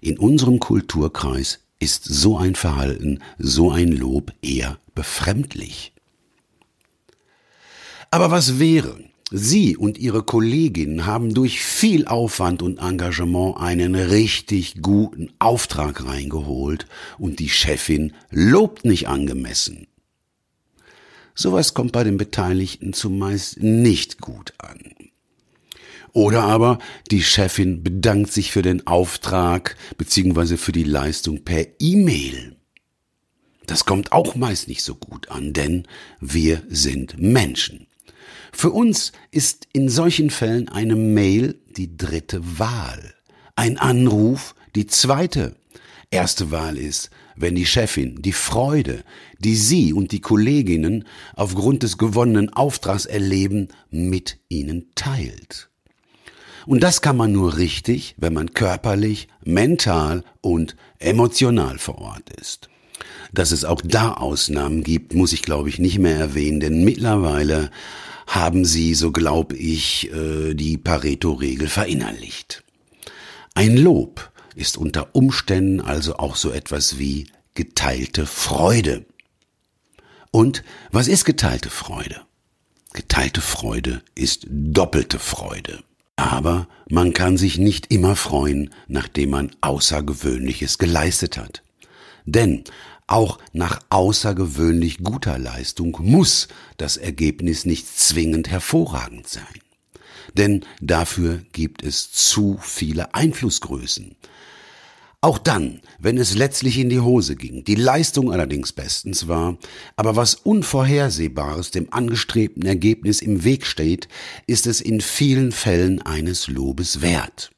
In 0.00 0.18
unserem 0.18 0.58
Kulturkreis 0.58 1.60
ist 1.78 2.04
so 2.04 2.38
ein 2.38 2.54
Verhalten, 2.54 3.20
so 3.38 3.70
ein 3.70 3.92
Lob 3.92 4.32
eher 4.40 4.78
befremdlich. 4.94 5.92
Aber 8.10 8.30
was 8.30 8.58
wäre, 8.58 9.00
Sie 9.34 9.76
und 9.78 9.96
Ihre 9.96 10.22
Kolleginnen 10.22 11.06
haben 11.06 11.32
durch 11.32 11.60
viel 11.60 12.06
Aufwand 12.06 12.62
und 12.62 12.78
Engagement 12.78 13.56
einen 13.56 13.94
richtig 13.94 14.82
guten 14.82 15.32
Auftrag 15.38 16.04
reingeholt 16.04 16.86
und 17.18 17.40
die 17.40 17.48
Chefin 17.48 18.12
lobt 18.30 18.84
nicht 18.84 19.08
angemessen. 19.08 19.86
Sowas 21.34 21.74
kommt 21.74 21.92
bei 21.92 22.04
den 22.04 22.16
Beteiligten 22.16 22.92
zumeist 22.92 23.62
nicht 23.62 24.20
gut 24.20 24.52
an. 24.58 24.78
Oder 26.12 26.42
aber 26.42 26.78
die 27.10 27.22
Chefin 27.22 27.82
bedankt 27.82 28.32
sich 28.32 28.52
für 28.52 28.62
den 28.62 28.86
Auftrag 28.86 29.76
bzw. 29.96 30.56
für 30.58 30.72
die 30.72 30.84
Leistung 30.84 31.42
per 31.42 31.66
E-Mail. 31.78 32.56
Das 33.66 33.86
kommt 33.86 34.12
auch 34.12 34.34
meist 34.34 34.68
nicht 34.68 34.82
so 34.82 34.94
gut 34.94 35.30
an, 35.30 35.52
denn 35.52 35.86
wir 36.20 36.62
sind 36.68 37.18
Menschen. 37.18 37.86
Für 38.52 38.70
uns 38.70 39.12
ist 39.30 39.66
in 39.72 39.88
solchen 39.88 40.28
Fällen 40.28 40.68
eine 40.68 40.96
Mail 40.96 41.58
die 41.76 41.96
dritte 41.96 42.58
Wahl, 42.58 43.14
ein 43.56 43.78
Anruf 43.78 44.54
die 44.74 44.86
zweite. 44.86 45.56
Erste 46.10 46.50
Wahl 46.50 46.76
ist, 46.76 47.08
wenn 47.36 47.54
die 47.54 47.66
Chefin 47.66 48.20
die 48.20 48.32
Freude, 48.32 49.04
die 49.38 49.56
Sie 49.56 49.92
und 49.92 50.12
die 50.12 50.20
Kolleginnen 50.20 51.04
aufgrund 51.34 51.82
des 51.82 51.98
gewonnenen 51.98 52.52
Auftrags 52.52 53.06
erleben, 53.06 53.68
mit 53.90 54.38
Ihnen 54.48 54.90
teilt. 54.94 55.68
Und 56.66 56.82
das 56.82 57.00
kann 57.00 57.16
man 57.16 57.32
nur 57.32 57.56
richtig, 57.56 58.14
wenn 58.18 58.32
man 58.32 58.54
körperlich, 58.54 59.28
mental 59.44 60.24
und 60.40 60.76
emotional 60.98 61.78
vor 61.78 61.98
Ort 61.98 62.30
ist. 62.40 62.68
Dass 63.32 63.50
es 63.50 63.64
auch 63.64 63.80
da 63.82 64.12
Ausnahmen 64.12 64.84
gibt, 64.84 65.14
muss 65.14 65.32
ich 65.32 65.42
glaube 65.42 65.68
ich 65.68 65.78
nicht 65.78 65.98
mehr 65.98 66.16
erwähnen, 66.16 66.60
denn 66.60 66.84
mittlerweile 66.84 67.70
haben 68.26 68.64
sie, 68.64 68.94
so 68.94 69.10
glaube 69.10 69.56
ich, 69.56 70.10
äh, 70.12 70.54
die 70.54 70.78
Pareto-Regel 70.78 71.68
verinnerlicht. 71.68 72.62
Ein 73.54 73.76
Lob 73.76 74.31
ist 74.54 74.76
unter 74.76 75.14
Umständen 75.14 75.80
also 75.80 76.16
auch 76.16 76.36
so 76.36 76.50
etwas 76.50 76.98
wie 76.98 77.28
geteilte 77.54 78.26
Freude. 78.26 79.04
Und 80.30 80.64
was 80.90 81.08
ist 81.08 81.24
geteilte 81.24 81.70
Freude? 81.70 82.22
Geteilte 82.92 83.40
Freude 83.40 84.02
ist 84.14 84.46
doppelte 84.48 85.18
Freude. 85.18 85.82
Aber 86.16 86.68
man 86.90 87.12
kann 87.12 87.36
sich 87.36 87.58
nicht 87.58 87.92
immer 87.92 88.16
freuen, 88.16 88.70
nachdem 88.86 89.30
man 89.30 89.50
Außergewöhnliches 89.60 90.78
geleistet 90.78 91.36
hat. 91.36 91.62
Denn 92.24 92.64
auch 93.06 93.38
nach 93.52 93.80
außergewöhnlich 93.90 94.98
guter 94.98 95.38
Leistung 95.38 95.98
muss 96.00 96.48
das 96.76 96.96
Ergebnis 96.96 97.64
nicht 97.64 97.86
zwingend 97.88 98.50
hervorragend 98.50 99.28
sein. 99.28 99.44
Denn 100.36 100.64
dafür 100.80 101.42
gibt 101.52 101.82
es 101.82 102.12
zu 102.12 102.58
viele 102.60 103.14
Einflussgrößen. 103.14 104.16
Auch 105.24 105.38
dann, 105.38 105.80
wenn 106.00 106.18
es 106.18 106.34
letztlich 106.34 106.78
in 106.78 106.88
die 106.88 106.98
Hose 106.98 107.36
ging, 107.36 107.62
die 107.62 107.76
Leistung 107.76 108.32
allerdings 108.32 108.72
bestens 108.72 109.28
war, 109.28 109.56
aber 109.94 110.16
was 110.16 110.34
Unvorhersehbares 110.34 111.70
dem 111.70 111.92
angestrebten 111.92 112.66
Ergebnis 112.66 113.22
im 113.22 113.44
Weg 113.44 113.64
steht, 113.64 114.08
ist 114.48 114.66
es 114.66 114.80
in 114.80 115.00
vielen 115.00 115.52
Fällen 115.52 116.02
eines 116.02 116.48
Lobes 116.48 117.02
wert. 117.02 117.52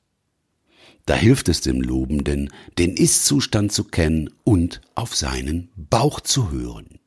Da 1.07 1.15
hilft 1.15 1.49
es 1.49 1.63
dem 1.63 1.81
Lobenden, 1.81 2.51
den 2.79 2.97
Ist-Zustand 2.97 3.73
zu 3.73 3.85
kennen 3.85 4.29
und 4.45 4.83
auf 4.95 5.17
seinen 5.17 5.71
Bauch 5.75 6.21
zu 6.21 6.51
hören. 6.51 6.99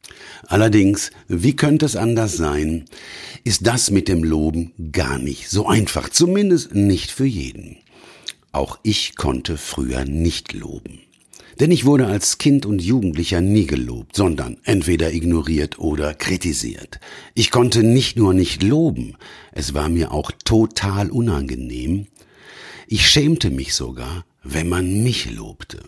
Allerdings, 0.48 1.12
wie 1.28 1.56
könnte 1.56 1.86
es 1.86 1.96
anders 1.96 2.38
sein, 2.38 2.86
ist 3.44 3.66
das 3.66 3.92
mit 3.92 4.08
dem 4.08 4.24
Loben 4.24 4.74
gar 4.92 5.18
nicht 5.18 5.50
so 5.50 5.68
einfach, 5.68 6.10
zumindest 6.10 6.76
nicht 6.76 7.12
für 7.12 7.26
jeden. 7.26 7.78
Auch 8.52 8.80
ich 8.84 9.16
konnte 9.16 9.58
früher 9.58 10.06
nicht 10.06 10.54
loben. 10.54 11.00
Denn 11.60 11.72
ich 11.72 11.86
wurde 11.86 12.06
als 12.06 12.38
Kind 12.38 12.66
und 12.66 12.84
Jugendlicher 12.84 13.42
nie 13.42 13.66
gelobt, 13.66 14.16
sondern 14.16 14.58
entweder 14.64 15.12
ignoriert 15.12 15.80
oder 15.80 16.14
kritisiert. 16.14 17.00
Ich 17.34 17.50
konnte 17.50 17.84
nicht 17.84 18.16
nur 18.16 18.34
nicht 18.34 18.62
loben, 18.62 19.16
es 19.52 19.74
war 19.74 19.90
mir 19.90 20.12
auch 20.12 20.32
total 20.46 21.10
unangenehm. 21.10 22.08
Ich 22.88 23.10
schämte 23.10 23.50
mich 23.50 23.74
sogar, 23.74 24.26
wenn 24.44 24.70
man 24.70 25.04
mich 25.04 25.32
lobte. 25.32 25.80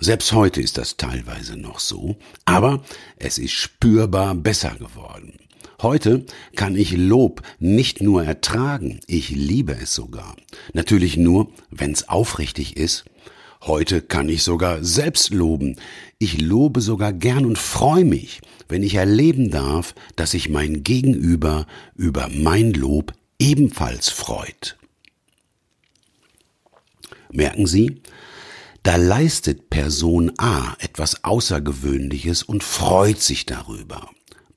Selbst 0.00 0.32
heute 0.32 0.60
ist 0.60 0.78
das 0.78 0.96
teilweise 0.96 1.56
noch 1.56 1.78
so, 1.78 2.16
aber 2.44 2.82
es 3.16 3.38
ist 3.38 3.52
spürbar 3.52 4.34
besser 4.34 4.74
geworden. 4.74 5.38
Heute 5.80 6.24
kann 6.54 6.76
ich 6.76 6.92
Lob 6.92 7.42
nicht 7.58 8.02
nur 8.02 8.24
ertragen, 8.24 9.00
ich 9.06 9.30
liebe 9.30 9.72
es 9.72 9.94
sogar. 9.94 10.36
Natürlich 10.72 11.16
nur, 11.16 11.52
wenn's 11.70 12.08
aufrichtig 12.08 12.76
ist. 12.76 13.04
Heute 13.62 14.02
kann 14.02 14.28
ich 14.28 14.42
sogar 14.42 14.82
selbst 14.82 15.32
loben. 15.32 15.76
Ich 16.18 16.40
lobe 16.40 16.80
sogar 16.80 17.12
gern 17.12 17.44
und 17.44 17.58
freue 17.58 18.04
mich, 18.04 18.40
wenn 18.68 18.82
ich 18.82 18.94
erleben 18.94 19.50
darf, 19.50 19.94
dass 20.16 20.32
sich 20.32 20.48
mein 20.48 20.82
Gegenüber 20.82 21.66
über 21.94 22.28
mein 22.28 22.72
Lob 22.72 23.12
ebenfalls 23.38 24.08
freut. 24.08 24.76
Merken 27.32 27.66
Sie, 27.66 28.02
da 28.82 28.96
leistet 28.96 29.70
Person 29.70 30.32
A 30.38 30.74
etwas 30.80 31.24
Außergewöhnliches 31.24 32.42
und 32.42 32.64
freut 32.64 33.20
sich 33.20 33.46
darüber. 33.46 34.10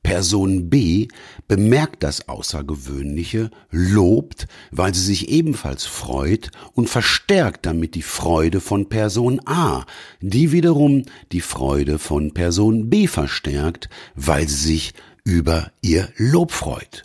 Person 0.05 0.69
B 0.69 1.07
bemerkt 1.47 2.03
das 2.03 2.29
Außergewöhnliche, 2.29 3.49
lobt, 3.71 4.47
weil 4.69 4.93
sie 4.93 5.03
sich 5.03 5.29
ebenfalls 5.29 5.85
freut 5.85 6.51
und 6.73 6.89
verstärkt 6.89 7.65
damit 7.65 7.95
die 7.95 8.03
Freude 8.03 8.61
von 8.61 8.87
Person 8.87 9.41
A, 9.45 9.85
die 10.21 10.51
wiederum 10.51 11.05
die 11.31 11.41
Freude 11.41 11.97
von 11.97 12.35
Person 12.35 12.89
B 12.89 13.07
verstärkt, 13.07 13.89
weil 14.13 14.47
sie 14.47 14.67
sich 14.67 14.93
über 15.23 15.71
ihr 15.81 16.09
Lob 16.17 16.51
freut. 16.51 17.03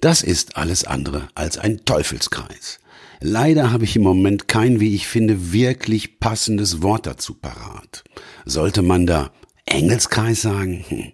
Das 0.00 0.22
ist 0.22 0.56
alles 0.56 0.84
andere 0.84 1.28
als 1.34 1.58
ein 1.58 1.84
Teufelskreis. 1.84 2.80
Leider 3.24 3.70
habe 3.70 3.84
ich 3.84 3.94
im 3.94 4.02
Moment 4.02 4.48
kein, 4.48 4.80
wie 4.80 4.94
ich 4.96 5.06
finde, 5.06 5.52
wirklich 5.52 6.18
passendes 6.18 6.82
Wort 6.82 7.06
dazu 7.06 7.34
parat. 7.34 8.02
Sollte 8.44 8.82
man 8.82 9.06
da 9.06 9.32
Engelskreis 9.64 10.42
sagen? 10.42 10.84
Hm, 10.88 11.12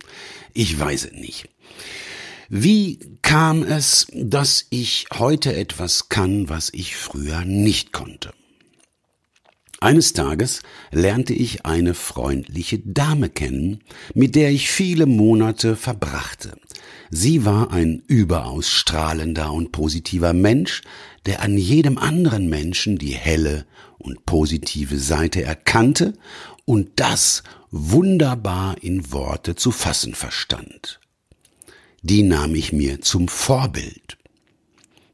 ich 0.54 0.78
weiß 0.78 1.04
es 1.06 1.12
nicht. 1.12 1.50
Wie 2.48 2.98
kam 3.20 3.62
es, 3.62 4.06
dass 4.14 4.66
ich 4.70 5.06
heute 5.18 5.54
etwas 5.54 6.08
kann, 6.08 6.48
was 6.48 6.70
ich 6.72 6.96
früher 6.96 7.44
nicht 7.44 7.92
konnte? 7.92 8.32
Eines 9.80 10.12
Tages 10.12 10.60
lernte 10.90 11.32
ich 11.32 11.64
eine 11.64 11.94
freundliche 11.94 12.80
Dame 12.80 13.28
kennen, 13.28 13.80
mit 14.12 14.34
der 14.34 14.50
ich 14.50 14.70
viele 14.70 15.06
Monate 15.06 15.76
verbrachte. 15.76 16.56
Sie 17.10 17.44
war 17.44 17.70
ein 17.70 18.02
überaus 18.08 18.70
strahlender 18.70 19.52
und 19.52 19.70
positiver 19.70 20.32
Mensch, 20.32 20.82
der 21.26 21.42
an 21.42 21.56
jedem 21.56 21.96
anderen 21.96 22.48
Menschen 22.48 22.98
die 22.98 23.14
helle 23.14 23.66
und 23.98 24.26
positive 24.26 24.98
Seite 24.98 25.42
erkannte 25.42 26.14
und 26.64 26.90
das 26.96 27.44
wunderbar 27.70 28.76
in 28.82 29.12
Worte 29.12 29.54
zu 29.54 29.70
fassen 29.70 30.14
verstand. 30.14 30.98
Die 32.02 32.24
nahm 32.24 32.54
ich 32.56 32.72
mir 32.72 33.00
zum 33.00 33.28
Vorbild. 33.28 34.17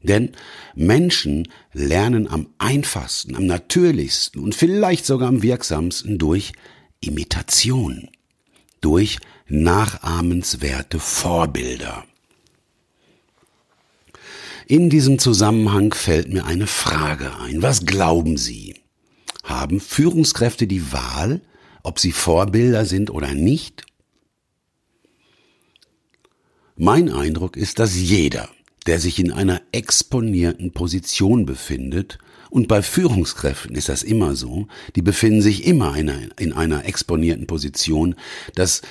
Denn 0.05 0.31
Menschen 0.75 1.47
lernen 1.73 2.27
am 2.27 2.47
einfachsten, 2.57 3.35
am 3.35 3.45
natürlichsten 3.45 4.41
und 4.41 4.55
vielleicht 4.55 5.05
sogar 5.05 5.27
am 5.27 5.41
wirksamsten 5.41 6.17
durch 6.17 6.53
Imitation, 6.99 8.09
durch 8.81 9.19
nachahmenswerte 9.47 10.99
Vorbilder. 10.99 12.05
In 14.67 14.89
diesem 14.89 15.19
Zusammenhang 15.19 15.93
fällt 15.93 16.29
mir 16.33 16.45
eine 16.45 16.65
Frage 16.65 17.37
ein. 17.37 17.61
Was 17.61 17.85
glauben 17.85 18.37
Sie? 18.37 18.75
Haben 19.43 19.79
Führungskräfte 19.79 20.65
die 20.65 20.91
Wahl, 20.91 21.41
ob 21.83 21.99
sie 21.99 22.11
Vorbilder 22.11 22.85
sind 22.85 23.11
oder 23.11 23.35
nicht? 23.35 23.85
Mein 26.75 27.09
Eindruck 27.09 27.55
ist, 27.55 27.77
dass 27.77 27.95
jeder, 27.95 28.49
der 28.85 28.99
sich 28.99 29.19
in 29.19 29.31
einer 29.31 29.61
exponierten 29.71 30.71
Position 30.71 31.45
befindet, 31.45 32.19
und 32.55 32.69
bei 32.69 32.81
Führungskräften 32.81 33.75
ist 33.75 33.89
das 33.89 34.01
immer 34.01 34.33
so, 34.35 34.69
die 34.95 35.01
befinden 35.01 35.41
sich 35.41 35.65
immer 35.65 35.97
in 35.97 36.09
einer, 36.09 36.39
in 36.39 36.53
einer 36.53 36.85
exponierten 36.85 37.47
Position, 37.47 38.15
dass 38.53 38.81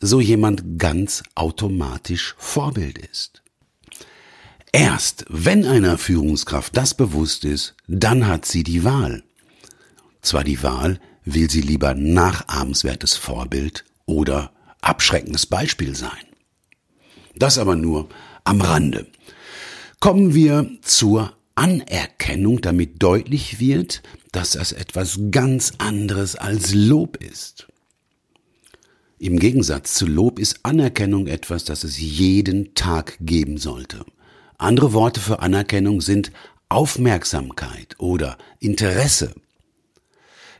so 0.00 0.20
jemand 0.20 0.78
ganz 0.78 1.22
automatisch 1.36 2.34
Vorbild 2.36 2.98
ist. 2.98 3.42
Erst 4.72 5.24
wenn 5.28 5.66
einer 5.66 5.98
Führungskraft 5.98 6.76
das 6.76 6.94
bewusst 6.94 7.44
ist, 7.44 7.76
dann 7.86 8.26
hat 8.26 8.44
sie 8.44 8.64
die 8.64 8.82
Wahl. 8.82 9.22
Zwar 10.22 10.42
die 10.42 10.62
Wahl, 10.64 10.98
will 11.24 11.48
sie 11.48 11.60
lieber 11.60 11.94
nachahmenswertes 11.94 13.14
Vorbild 13.14 13.84
oder 14.04 14.52
abschreckendes 14.80 15.46
Beispiel 15.46 15.94
sein. 15.94 16.24
Das 17.36 17.58
aber 17.58 17.76
nur 17.76 18.08
am 18.44 18.60
Rande. 18.60 19.06
Kommen 20.02 20.34
wir 20.34 20.68
zur 20.80 21.32
Anerkennung, 21.54 22.60
damit 22.60 23.00
deutlich 23.00 23.60
wird, 23.60 24.02
dass 24.32 24.50
das 24.50 24.72
etwas 24.72 25.20
ganz 25.30 25.74
anderes 25.78 26.34
als 26.34 26.74
Lob 26.74 27.18
ist. 27.18 27.68
Im 29.20 29.38
Gegensatz 29.38 29.94
zu 29.94 30.06
Lob 30.06 30.40
ist 30.40 30.58
Anerkennung 30.64 31.28
etwas, 31.28 31.62
das 31.62 31.84
es 31.84 32.00
jeden 32.00 32.74
Tag 32.74 33.16
geben 33.20 33.58
sollte. 33.58 34.04
Andere 34.58 34.92
Worte 34.92 35.20
für 35.20 35.38
Anerkennung 35.38 36.00
sind 36.00 36.32
Aufmerksamkeit 36.68 37.94
oder 37.98 38.38
Interesse. 38.58 39.32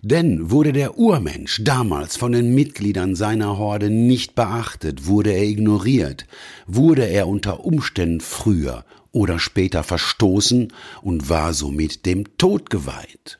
Denn 0.02 0.52
wurde 0.52 0.72
der 0.72 0.98
Urmensch 0.98 1.62
damals 1.64 2.16
von 2.16 2.30
den 2.30 2.54
Mitgliedern 2.54 3.16
seiner 3.16 3.58
Horde 3.58 3.90
nicht 3.90 4.36
beachtet, 4.36 5.06
wurde 5.06 5.32
er 5.32 5.42
ignoriert, 5.42 6.26
wurde 6.68 7.08
er 7.08 7.26
unter 7.26 7.64
Umständen 7.64 8.20
früher 8.20 8.84
oder 9.12 9.38
später 9.38 9.82
verstoßen 9.82 10.72
und 11.02 11.28
war 11.28 11.54
somit 11.54 12.06
dem 12.06 12.36
Tod 12.38 12.70
geweiht. 12.70 13.38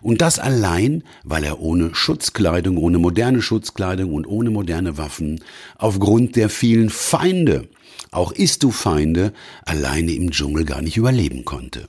Und 0.00 0.20
das 0.20 0.38
allein, 0.38 1.02
weil 1.24 1.44
er 1.44 1.60
ohne 1.60 1.94
Schutzkleidung, 1.94 2.76
ohne 2.78 2.98
moderne 2.98 3.42
Schutzkleidung 3.42 4.12
und 4.14 4.26
ohne 4.26 4.50
moderne 4.50 4.96
Waffen 4.96 5.42
aufgrund 5.76 6.36
der 6.36 6.48
vielen 6.48 6.88
Feinde, 6.88 7.68
auch 8.10 8.32
Istu-Feinde, 8.32 9.32
alleine 9.64 10.12
im 10.12 10.30
Dschungel 10.30 10.64
gar 10.64 10.82
nicht 10.82 10.96
überleben 10.96 11.44
konnte. 11.44 11.86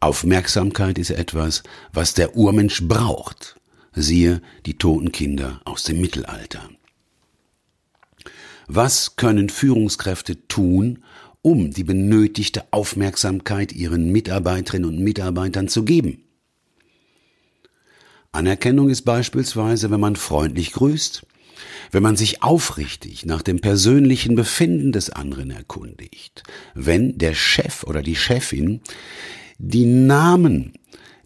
Aufmerksamkeit 0.00 0.98
ist 0.98 1.10
etwas, 1.10 1.62
was 1.92 2.14
der 2.14 2.36
Urmensch 2.36 2.88
braucht. 2.88 3.56
Siehe 3.92 4.40
die 4.64 4.78
toten 4.78 5.12
Kinder 5.12 5.60
aus 5.64 5.82
dem 5.82 6.00
Mittelalter. 6.00 6.70
Was 8.66 9.16
können 9.16 9.50
Führungskräfte 9.50 10.46
tun, 10.46 11.02
um 11.42 11.70
die 11.70 11.84
benötigte 11.84 12.64
Aufmerksamkeit 12.72 13.72
ihren 13.72 14.10
Mitarbeiterinnen 14.12 14.88
und 14.88 14.98
Mitarbeitern 15.00 15.68
zu 15.68 15.84
geben? 15.84 16.24
Anerkennung 18.32 18.90
ist 18.90 19.02
beispielsweise, 19.02 19.90
wenn 19.90 20.00
man 20.00 20.16
freundlich 20.16 20.72
grüßt, 20.72 21.26
wenn 21.90 22.02
man 22.02 22.16
sich 22.16 22.42
aufrichtig 22.42 23.26
nach 23.26 23.42
dem 23.42 23.60
persönlichen 23.60 24.36
Befinden 24.36 24.92
des 24.92 25.10
anderen 25.10 25.50
erkundigt, 25.50 26.44
wenn 26.74 27.18
der 27.18 27.34
Chef 27.34 27.84
oder 27.84 28.02
die 28.02 28.16
Chefin 28.16 28.80
die 29.58 29.84
Namen 29.84 30.74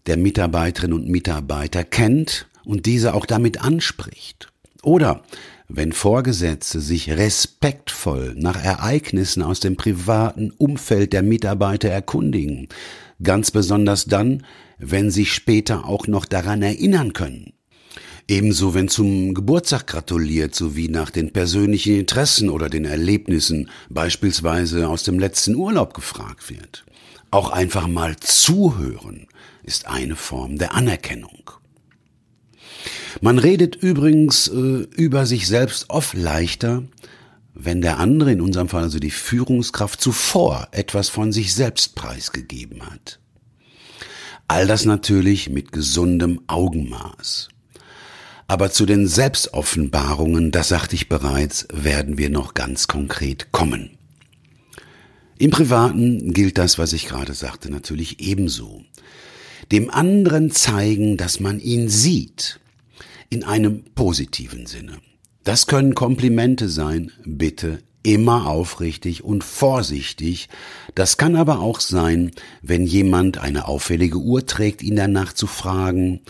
der 0.07 0.17
Mitarbeiterinnen 0.17 0.97
und 0.97 1.07
Mitarbeiter 1.07 1.83
kennt 1.83 2.47
und 2.63 2.85
diese 2.85 3.13
auch 3.13 3.25
damit 3.25 3.61
anspricht. 3.61 4.51
Oder 4.81 5.23
wenn 5.67 5.91
Vorgesetzte 5.91 6.79
sich 6.79 7.09
respektvoll 7.09 8.35
nach 8.37 8.63
Ereignissen 8.63 9.41
aus 9.41 9.59
dem 9.59 9.75
privaten 9.75 10.51
Umfeld 10.51 11.13
der 11.13 11.23
Mitarbeiter 11.23 11.89
erkundigen, 11.89 12.69
ganz 13.21 13.51
besonders 13.51 14.05
dann, 14.05 14.45
wenn 14.77 15.09
sie 15.09 15.25
später 15.25 15.85
auch 15.85 16.07
noch 16.07 16.25
daran 16.25 16.61
erinnern 16.61 17.13
können. 17.13 17.53
Ebenso 18.27 18.73
wenn 18.73 18.87
zum 18.87 19.35
Geburtstag 19.35 19.85
gratuliert 19.87 20.55
sowie 20.55 20.87
nach 20.87 21.11
den 21.11 21.31
persönlichen 21.31 21.99
Interessen 21.99 22.49
oder 22.49 22.69
den 22.69 22.85
Erlebnissen 22.85 23.69
beispielsweise 23.89 24.89
aus 24.89 25.03
dem 25.03 25.19
letzten 25.19 25.55
Urlaub 25.55 25.93
gefragt 25.93 26.49
wird. 26.49 26.85
Auch 27.29 27.51
einfach 27.51 27.87
mal 27.87 28.15
zuhören 28.17 29.27
ist 29.63 29.87
eine 29.87 30.15
Form 30.15 30.57
der 30.57 30.73
Anerkennung. 30.73 31.51
Man 33.21 33.39
redet 33.39 33.75
übrigens 33.75 34.47
äh, 34.47 34.87
über 34.95 35.25
sich 35.25 35.47
selbst 35.47 35.89
oft 35.89 36.13
leichter, 36.13 36.83
wenn 37.53 37.81
der 37.81 37.99
andere, 37.99 38.31
in 38.31 38.41
unserem 38.41 38.67
Fall 38.67 38.83
also 38.83 38.99
die 38.99 39.11
Führungskraft, 39.11 40.01
zuvor 40.01 40.67
etwas 40.71 41.09
von 41.09 41.31
sich 41.31 41.53
selbst 41.53 41.95
preisgegeben 41.95 42.85
hat. 42.85 43.19
All 44.47 44.67
das 44.67 44.85
natürlich 44.85 45.49
mit 45.49 45.71
gesundem 45.71 46.41
Augenmaß. 46.47 47.49
Aber 48.47 48.71
zu 48.71 48.85
den 48.85 49.07
Selbstoffenbarungen, 49.07 50.51
das 50.51 50.67
sagte 50.67 50.95
ich 50.95 51.09
bereits, 51.09 51.67
werden 51.73 52.17
wir 52.17 52.29
noch 52.29 52.53
ganz 52.53 52.87
konkret 52.87 53.51
kommen. 53.51 53.97
Im 55.37 55.49
Privaten 55.49 56.31
gilt 56.33 56.57
das, 56.57 56.77
was 56.77 56.93
ich 56.93 57.07
gerade 57.07 57.33
sagte, 57.33 57.71
natürlich 57.71 58.19
ebenso. 58.19 58.83
dem 59.71 59.89
anderen 59.89 60.51
zeigen, 60.51 61.17
dass 61.17 61.39
man 61.39 61.59
ihn 61.59 61.89
sieht, 61.89 62.59
in 63.29 63.43
einem 63.43 63.83
positiven 63.95 64.65
Sinne. 64.65 64.99
Das 65.43 65.67
können 65.67 65.95
Komplimente 65.95 66.69
sein, 66.69 67.11
bitte 67.23 67.79
immer 68.05 68.45
aufrichtig 68.47 69.23
und 69.23 69.43
vorsichtig. 69.43 70.47
Das 70.93 71.17
kann 71.17 71.35
aber 71.35 71.59
auch 71.59 71.79
sein, 71.79 72.31
wenn 72.61 72.85
jemand 72.85 73.39
eine 73.39 73.67
auffällige 73.67 74.17
Uhr 74.17 74.45
trägt, 74.45 74.83
ihn 74.83 74.95
danach 74.95 75.33
zu 75.33 75.47
fragen. 75.47 76.21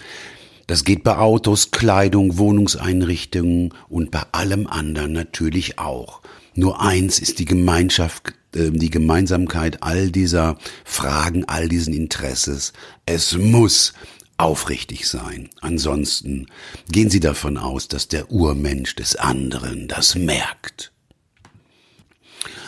Das 0.67 0.84
geht 0.84 1.03
bei 1.03 1.17
Autos, 1.17 1.71
Kleidung, 1.71 2.38
Wohnungseinrichtungen 2.38 3.73
und 3.89 4.10
bei 4.10 4.23
allem 4.31 4.67
anderen 4.67 5.12
natürlich 5.12 5.77
auch. 5.77 6.21
Nur 6.55 6.81
eins 6.81 7.19
ist 7.19 7.39
die 7.39 7.45
Gemeinschaft, 7.45 8.34
äh, 8.55 8.71
die 8.71 8.89
Gemeinsamkeit 8.89 9.84
all 9.84 10.10
dieser 10.10 10.58
Fragen, 10.86 11.45
all 11.45 11.67
diesen 11.67 11.93
Interesses. 11.93 12.73
Es 13.05 13.38
muss 13.38 13.93
aufrichtig 14.38 15.08
sein. 15.08 15.50
Ansonsten 15.62 16.48
gehen 16.91 17.10
Sie 17.10 17.19
davon 17.19 17.58
aus, 17.58 17.88
dass 17.88 18.08
der 18.08 18.32
Urmensch 18.32 18.95
des 18.95 19.15
anderen 19.15 19.88
das 19.88 20.15
merkt. 20.15 20.91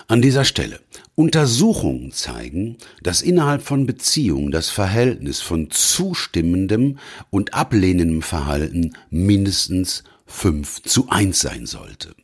An 0.08 0.21
dieser 0.21 0.45
Stelle 0.45 0.80
Untersuchungen 1.15 2.12
zeigen, 2.12 2.77
dass 3.01 3.21
innerhalb 3.21 3.63
von 3.63 3.86
Beziehungen 3.86 4.51
das 4.51 4.69
Verhältnis 4.69 5.41
von 5.41 5.69
zustimmendem 5.71 6.99
und 7.30 7.53
ablehnendem 7.53 8.21
Verhalten 8.21 8.93
mindestens 9.10 10.03
fünf 10.25 10.82
zu 10.84 11.10
eins 11.10 11.39
sein 11.39 11.65
sollte. 11.65 12.15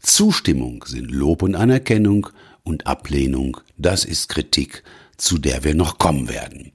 Zustimmung 0.00 0.84
sind 0.86 1.10
Lob 1.10 1.42
und 1.42 1.54
Anerkennung 1.56 2.28
und 2.62 2.86
Ablehnung, 2.86 3.58
das 3.76 4.04
ist 4.04 4.28
Kritik, 4.28 4.82
zu 5.16 5.36
der 5.36 5.64
wir 5.64 5.74
noch 5.74 5.98
kommen 5.98 6.28
werden. 6.28 6.72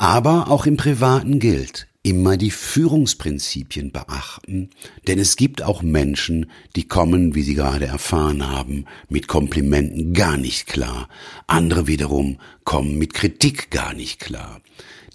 Aber 0.00 0.50
auch 0.50 0.64
im 0.64 0.78
Privaten 0.78 1.40
gilt, 1.40 1.86
immer 2.02 2.38
die 2.38 2.50
Führungsprinzipien 2.50 3.92
beachten, 3.92 4.70
denn 5.06 5.18
es 5.18 5.36
gibt 5.36 5.60
auch 5.60 5.82
Menschen, 5.82 6.50
die 6.74 6.88
kommen, 6.88 7.34
wie 7.34 7.42
Sie 7.42 7.52
gerade 7.52 7.84
erfahren 7.84 8.48
haben, 8.48 8.86
mit 9.10 9.28
Komplimenten 9.28 10.14
gar 10.14 10.38
nicht 10.38 10.66
klar. 10.66 11.10
Andere 11.46 11.86
wiederum 11.86 12.38
kommen 12.64 12.96
mit 12.96 13.12
Kritik 13.12 13.70
gar 13.70 13.92
nicht 13.92 14.20
klar. 14.20 14.62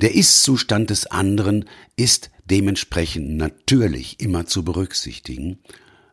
Der 0.02 0.14
Ist-Zustand 0.14 0.92
des 0.92 1.08
anderen 1.08 1.66
ist 1.96 2.30
dementsprechend 2.46 3.38
natürlich 3.38 4.20
immer 4.20 4.46
zu 4.46 4.64
berücksichtigen 4.64 5.58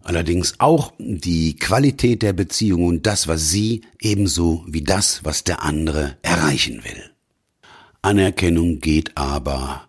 allerdings 0.04 0.54
auch 0.58 0.94
die 0.98 1.54
Qualität 1.54 2.22
der 2.22 2.32
Beziehung 2.32 2.86
und 2.86 3.06
das, 3.06 3.28
was 3.28 3.50
sie 3.50 3.82
ebenso 4.00 4.64
wie 4.66 4.82
das, 4.82 5.20
was 5.22 5.44
der 5.44 5.62
andere 5.62 6.16
erreichen 6.22 6.82
will. 6.82 7.11
Anerkennung 8.04 8.80
geht 8.80 9.16
aber 9.16 9.86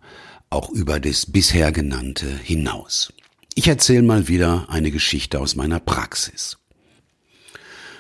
auch 0.52 0.70
über 0.70 1.00
das 1.00 1.26
bisher 1.26 1.72
genannte 1.72 2.28
hinaus. 2.28 3.12
Ich 3.56 3.68
erzähle 3.68 4.04
mal 4.04 4.28
wieder 4.28 4.68
eine 4.70 4.92
Geschichte 4.92 5.40
aus 5.40 5.56
meiner 5.56 5.80
Praxis. 5.80 6.58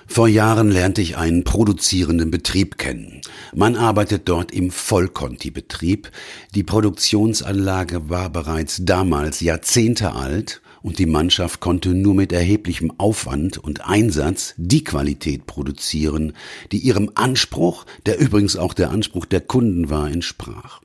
Vor 0.05 0.27
Jahren 0.27 0.69
lernte 0.69 1.01
ich 1.01 1.17
einen 1.17 1.43
produzierenden 1.43 2.29
Betrieb 2.29 2.77
kennen. 2.77 3.21
Man 3.55 3.75
arbeitet 3.75 4.29
dort 4.29 4.51
im 4.51 4.69
Vollkonti-Betrieb. 4.69 6.11
Die 6.53 6.63
Produktionsanlage 6.63 8.09
war 8.09 8.29
bereits 8.29 8.81
damals 8.83 9.39
Jahrzehnte 9.39 10.13
alt 10.13 10.61
und 10.83 10.99
die 10.99 11.07
Mannschaft 11.07 11.61
konnte 11.61 11.95
nur 11.95 12.13
mit 12.13 12.31
erheblichem 12.31 12.91
Aufwand 12.99 13.57
und 13.57 13.87
Einsatz 13.87 14.53
die 14.57 14.83
Qualität 14.83 15.47
produzieren, 15.47 16.33
die 16.71 16.79
ihrem 16.79 17.09
Anspruch, 17.15 17.85
der 18.05 18.19
übrigens 18.19 18.57
auch 18.57 18.73
der 18.73 18.91
Anspruch 18.91 19.25
der 19.25 19.41
Kunden 19.41 19.89
war, 19.89 20.11
entsprach. 20.11 20.81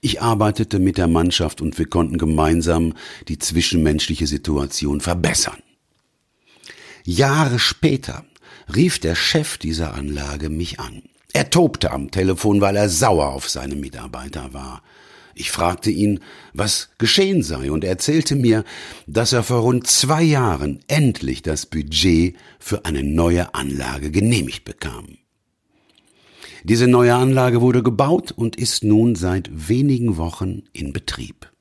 Ich 0.00 0.22
arbeitete 0.22 0.78
mit 0.78 0.96
der 0.96 1.08
Mannschaft 1.08 1.60
und 1.60 1.78
wir 1.78 1.86
konnten 1.86 2.18
gemeinsam 2.18 2.94
die 3.28 3.38
zwischenmenschliche 3.38 4.28
Situation 4.28 5.00
verbessern. 5.00 5.58
Jahre 7.04 7.58
später 7.58 8.24
rief 8.74 9.00
der 9.00 9.16
Chef 9.16 9.58
dieser 9.58 9.94
Anlage 9.94 10.50
mich 10.50 10.78
an. 10.78 11.02
Er 11.32 11.50
tobte 11.50 11.90
am 11.90 12.10
Telefon, 12.10 12.60
weil 12.60 12.76
er 12.76 12.88
sauer 12.88 13.28
auf 13.28 13.48
seine 13.48 13.74
Mitarbeiter 13.74 14.54
war. 14.54 14.82
Ich 15.38 15.50
fragte 15.50 15.90
ihn, 15.90 16.20
was 16.54 16.88
geschehen 16.96 17.42
sei, 17.42 17.70
und 17.70 17.84
er 17.84 17.90
erzählte 17.90 18.34
mir, 18.34 18.64
dass 19.06 19.34
er 19.34 19.42
vor 19.42 19.58
rund 19.58 19.86
zwei 19.86 20.22
Jahren 20.22 20.80
endlich 20.88 21.42
das 21.42 21.66
Budget 21.66 22.36
für 22.58 22.86
eine 22.86 23.02
neue 23.02 23.54
Anlage 23.54 24.10
genehmigt 24.10 24.64
bekam. 24.64 25.18
Diese 26.64 26.86
neue 26.86 27.14
Anlage 27.14 27.60
wurde 27.60 27.82
gebaut 27.82 28.32
und 28.32 28.56
ist 28.56 28.82
nun 28.82 29.14
seit 29.14 29.50
wenigen 29.52 30.16
Wochen 30.16 30.62
in 30.72 30.94
Betrieb. 30.94 31.52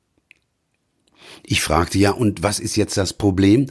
Ich 1.44 1.62
fragte 1.62 1.98
ja, 1.98 2.12
und 2.12 2.44
was 2.44 2.62
ist 2.62 2.78
jetzt 2.78 2.96
das 2.96 3.12
Problem? 3.12 3.68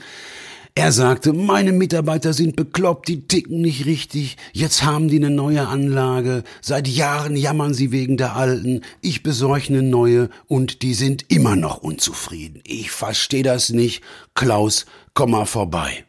Er 0.76 0.90
sagte, 0.90 1.32
meine 1.32 1.70
Mitarbeiter 1.70 2.32
sind 2.32 2.56
bekloppt, 2.56 3.06
die 3.06 3.28
ticken 3.28 3.60
nicht 3.60 3.86
richtig, 3.86 4.36
jetzt 4.52 4.82
haben 4.82 5.06
die 5.06 5.18
eine 5.18 5.30
neue 5.30 5.68
Anlage, 5.68 6.42
seit 6.60 6.88
Jahren 6.88 7.36
jammern 7.36 7.74
sie 7.74 7.92
wegen 7.92 8.16
der 8.16 8.34
alten, 8.34 8.80
ich 9.00 9.22
besorge 9.22 9.68
eine 9.68 9.82
neue 9.84 10.30
und 10.48 10.82
die 10.82 10.94
sind 10.94 11.26
immer 11.28 11.54
noch 11.54 11.78
unzufrieden. 11.78 12.60
Ich 12.66 12.90
verstehe 12.90 13.44
das 13.44 13.70
nicht. 13.70 14.02
Klaus, 14.34 14.86
komm 15.14 15.30
mal 15.30 15.46
vorbei. 15.46 16.04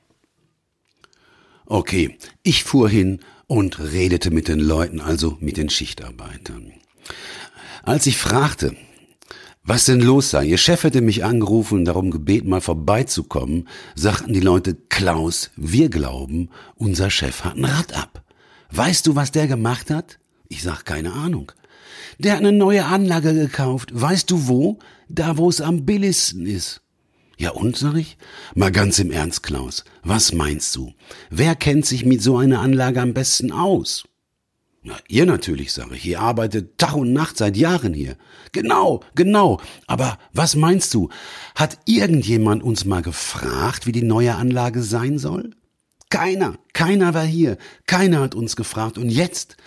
Okay, 1.68 2.18
ich 2.42 2.64
fuhr 2.64 2.90
hin 2.90 3.20
und 3.46 3.80
redete 3.80 4.32
mit 4.32 4.48
den 4.48 4.60
Leuten, 4.60 5.00
also 5.00 5.38
mit 5.42 5.58
den 5.58 5.70
Schichtarbeitern. 5.70 6.74
Als 7.84 8.08
ich 8.08 8.18
fragte, 8.18 8.76
was 9.66 9.86
denn 9.86 10.00
los 10.00 10.30
sei. 10.30 10.46
Ihr 10.46 10.58
Chef 10.58 10.84
hätte 10.84 11.02
mich 11.02 11.24
angerufen 11.24 11.80
und 11.80 11.86
darum 11.86 12.12
gebeten, 12.12 12.50
mal 12.50 12.62
vorbeizukommen, 12.62 13.68
sagten 13.96 14.34
die 14.34 14.40
Leute, 14.40 14.76
Klaus, 14.90 15.52
wir 15.56 15.90
glauben, 15.90 16.50
unser 16.76 17.10
Chef 17.10 17.44
hat 17.44 17.58
ein 17.58 17.66
Rad 17.66 17.94
ab. 17.94 18.24
Weißt 18.72 19.08
du, 19.08 19.16
was 19.16 19.32
der 19.32 19.48
gemacht 19.48 19.90
hat? 19.90 20.20
Ich 20.48 20.62
sag 20.62 20.86
keine 20.86 21.14
Ahnung. 21.14 21.52
Der 22.20 22.34
hat 22.34 22.40
eine 22.40 22.52
neue 22.52 22.86
Anlage 22.86 23.34
gekauft. 23.34 23.90
Weißt 23.94 24.30
du 24.30 24.48
wo? 24.48 24.80
Da, 25.10 25.38
wo 25.38 25.50
es 25.50 25.62
am 25.62 25.86
billigsten 25.86 26.46
ist. 26.46 26.82
Ja 27.38 27.52
und, 27.52 27.76
sag 27.76 27.96
ich? 27.96 28.18
Mal 28.54 28.72
ganz 28.72 29.00
im 29.00 29.12
Ernst, 29.12 29.44
Klaus. 29.44 29.84
Was 30.04 30.32
meinst 30.32 30.76
du? 30.76 30.94
Wer 31.30 31.56
kennt 31.56 31.86
sich 31.86 32.06
mit 32.06 32.22
so 32.22 32.38
einer 32.38 32.62
Anlage 32.62 33.02
am 33.02 33.14
besten 33.14 33.52
aus? 33.52 34.06
Na, 34.88 35.00
ihr 35.08 35.26
natürlich, 35.26 35.74
sage 35.74 35.96
ich. 35.96 36.06
Ihr 36.06 36.20
arbeitet 36.20 36.78
Tag 36.78 36.94
und 36.94 37.12
Nacht 37.12 37.38
seit 37.38 37.58
Jahren 37.58 37.96
hier. 37.96 38.18
Genau, 38.52 39.02
genau. 39.16 39.60
Aber 39.88 40.20
was 40.32 40.56
meinst 40.56 40.94
du? 40.94 41.10
Hat 41.56 41.80
irgendjemand 41.86 42.62
uns 42.62 42.86
mal 42.86 43.02
gefragt, 43.02 43.88
wie 43.88 43.92
die 43.92 44.04
neue 44.04 44.36
Anlage 44.36 44.84
sein 44.84 45.18
soll? 45.18 45.56
Keiner. 46.12 46.60
Keiner 46.74 47.16
war 47.16 47.26
hier. 47.26 47.58
Keiner 47.88 48.22
hat 48.22 48.36
uns 48.36 48.56
gefragt. 48.56 49.00
Und 49.00 49.10
jetzt? 49.10 49.58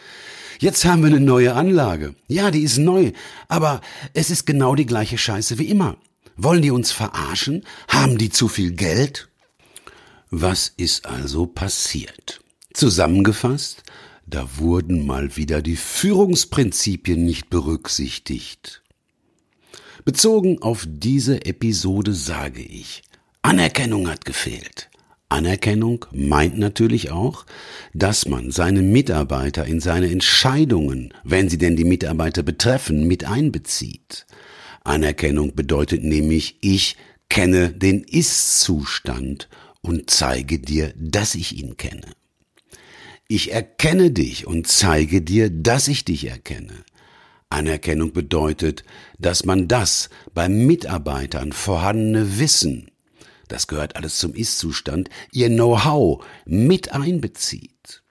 Jetzt 0.60 0.84
haben 0.84 1.02
wir 1.02 1.08
eine 1.08 1.18
neue 1.18 1.54
Anlage. 1.54 2.14
Ja, 2.28 2.52
die 2.52 2.62
ist 2.62 2.78
neu. 2.78 3.10
Aber 3.48 3.80
es 4.14 4.30
ist 4.30 4.46
genau 4.46 4.76
die 4.76 4.86
gleiche 4.86 5.18
Scheiße 5.18 5.58
wie 5.58 5.66
immer. 5.66 5.96
Wollen 6.36 6.62
die 6.62 6.70
uns 6.70 6.92
verarschen? 6.92 7.64
Haben 7.88 8.18
die 8.18 8.30
zu 8.30 8.46
viel 8.46 8.70
Geld? 8.70 9.28
Was 10.30 10.72
ist 10.76 11.06
also 11.06 11.46
passiert? 11.46 12.40
Zusammengefasst, 12.72 13.82
da 14.30 14.58
wurden 14.58 15.06
mal 15.06 15.36
wieder 15.36 15.62
die 15.62 15.76
Führungsprinzipien 15.76 17.24
nicht 17.24 17.48
berücksichtigt. 17.48 18.82
Bezogen 20.04 20.62
auf 20.62 20.86
diese 20.88 21.44
Episode 21.46 22.12
sage 22.12 22.62
ich, 22.62 23.02
Anerkennung 23.42 24.08
hat 24.08 24.24
gefehlt. 24.24 24.90
Anerkennung 25.30 26.06
meint 26.10 26.58
natürlich 26.58 27.10
auch, 27.10 27.44
dass 27.92 28.26
man 28.26 28.50
seine 28.50 28.82
Mitarbeiter 28.82 29.66
in 29.66 29.80
seine 29.80 30.10
Entscheidungen, 30.10 31.12
wenn 31.24 31.48
sie 31.48 31.58
denn 31.58 31.76
die 31.76 31.84
Mitarbeiter 31.84 32.42
betreffen, 32.42 33.06
mit 33.06 33.24
einbezieht. 33.24 34.26
Anerkennung 34.84 35.54
bedeutet 35.54 36.02
nämlich, 36.02 36.56
ich 36.62 36.96
kenne 37.28 37.70
den 37.70 38.02
Ist-Zustand 38.04 39.48
und 39.82 40.08
zeige 40.08 40.58
dir, 40.58 40.94
dass 40.96 41.34
ich 41.34 41.58
ihn 41.58 41.76
kenne. 41.76 42.14
Ich 43.30 43.52
erkenne 43.52 44.10
dich 44.10 44.46
und 44.46 44.66
zeige 44.66 45.20
dir, 45.20 45.50
dass 45.50 45.86
ich 45.88 46.06
dich 46.06 46.28
erkenne. 46.28 46.72
Anerkennung 47.50 48.14
bedeutet, 48.14 48.84
dass 49.18 49.44
man 49.44 49.68
das 49.68 50.08
beim 50.32 50.66
Mitarbeitern 50.66 51.52
vorhandene 51.52 52.38
Wissen, 52.38 52.90
das 53.48 53.66
gehört 53.66 53.96
alles 53.96 54.18
zum 54.18 54.34
Ist-Zustand, 54.34 55.10
ihr 55.30 55.48
Know-how 55.48 56.24
mit 56.46 56.92
einbezieht. 56.92 58.02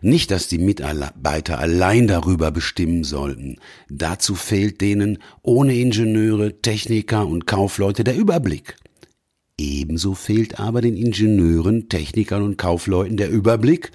Nicht, 0.00 0.30
dass 0.30 0.46
die 0.46 0.58
Mitarbeiter 0.58 1.58
allein 1.58 2.06
darüber 2.06 2.50
bestimmen 2.50 3.04
sollten. 3.04 3.56
Dazu 3.88 4.34
fehlt 4.34 4.80
denen 4.82 5.18
ohne 5.42 5.74
Ingenieure, 5.74 6.60
Techniker 6.60 7.26
und 7.26 7.46
Kaufleute 7.46 8.04
der 8.04 8.16
Überblick. 8.16 8.76
Ebenso 9.60 10.14
fehlt 10.14 10.60
aber 10.60 10.80
den 10.80 10.96
Ingenieuren, 10.96 11.88
Technikern 11.88 12.42
und 12.44 12.58
Kaufleuten 12.58 13.16
der 13.16 13.28
Überblick, 13.28 13.90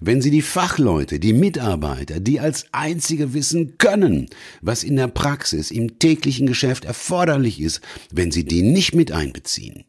wenn 0.00 0.22
sie 0.22 0.30
die 0.30 0.42
Fachleute, 0.42 1.18
die 1.18 1.32
Mitarbeiter, 1.32 2.20
die 2.20 2.38
als 2.38 2.66
einzige 2.70 3.34
wissen 3.34 3.78
können, 3.78 4.28
was 4.60 4.84
in 4.84 4.94
der 4.94 5.08
Praxis, 5.08 5.72
im 5.72 5.98
täglichen 5.98 6.46
Geschäft 6.46 6.84
erforderlich 6.84 7.60
ist, 7.60 7.80
wenn 8.12 8.30
sie 8.30 8.44
die 8.44 8.62
nicht 8.62 8.94
mit 8.94 9.10
einbeziehen. 9.10 9.84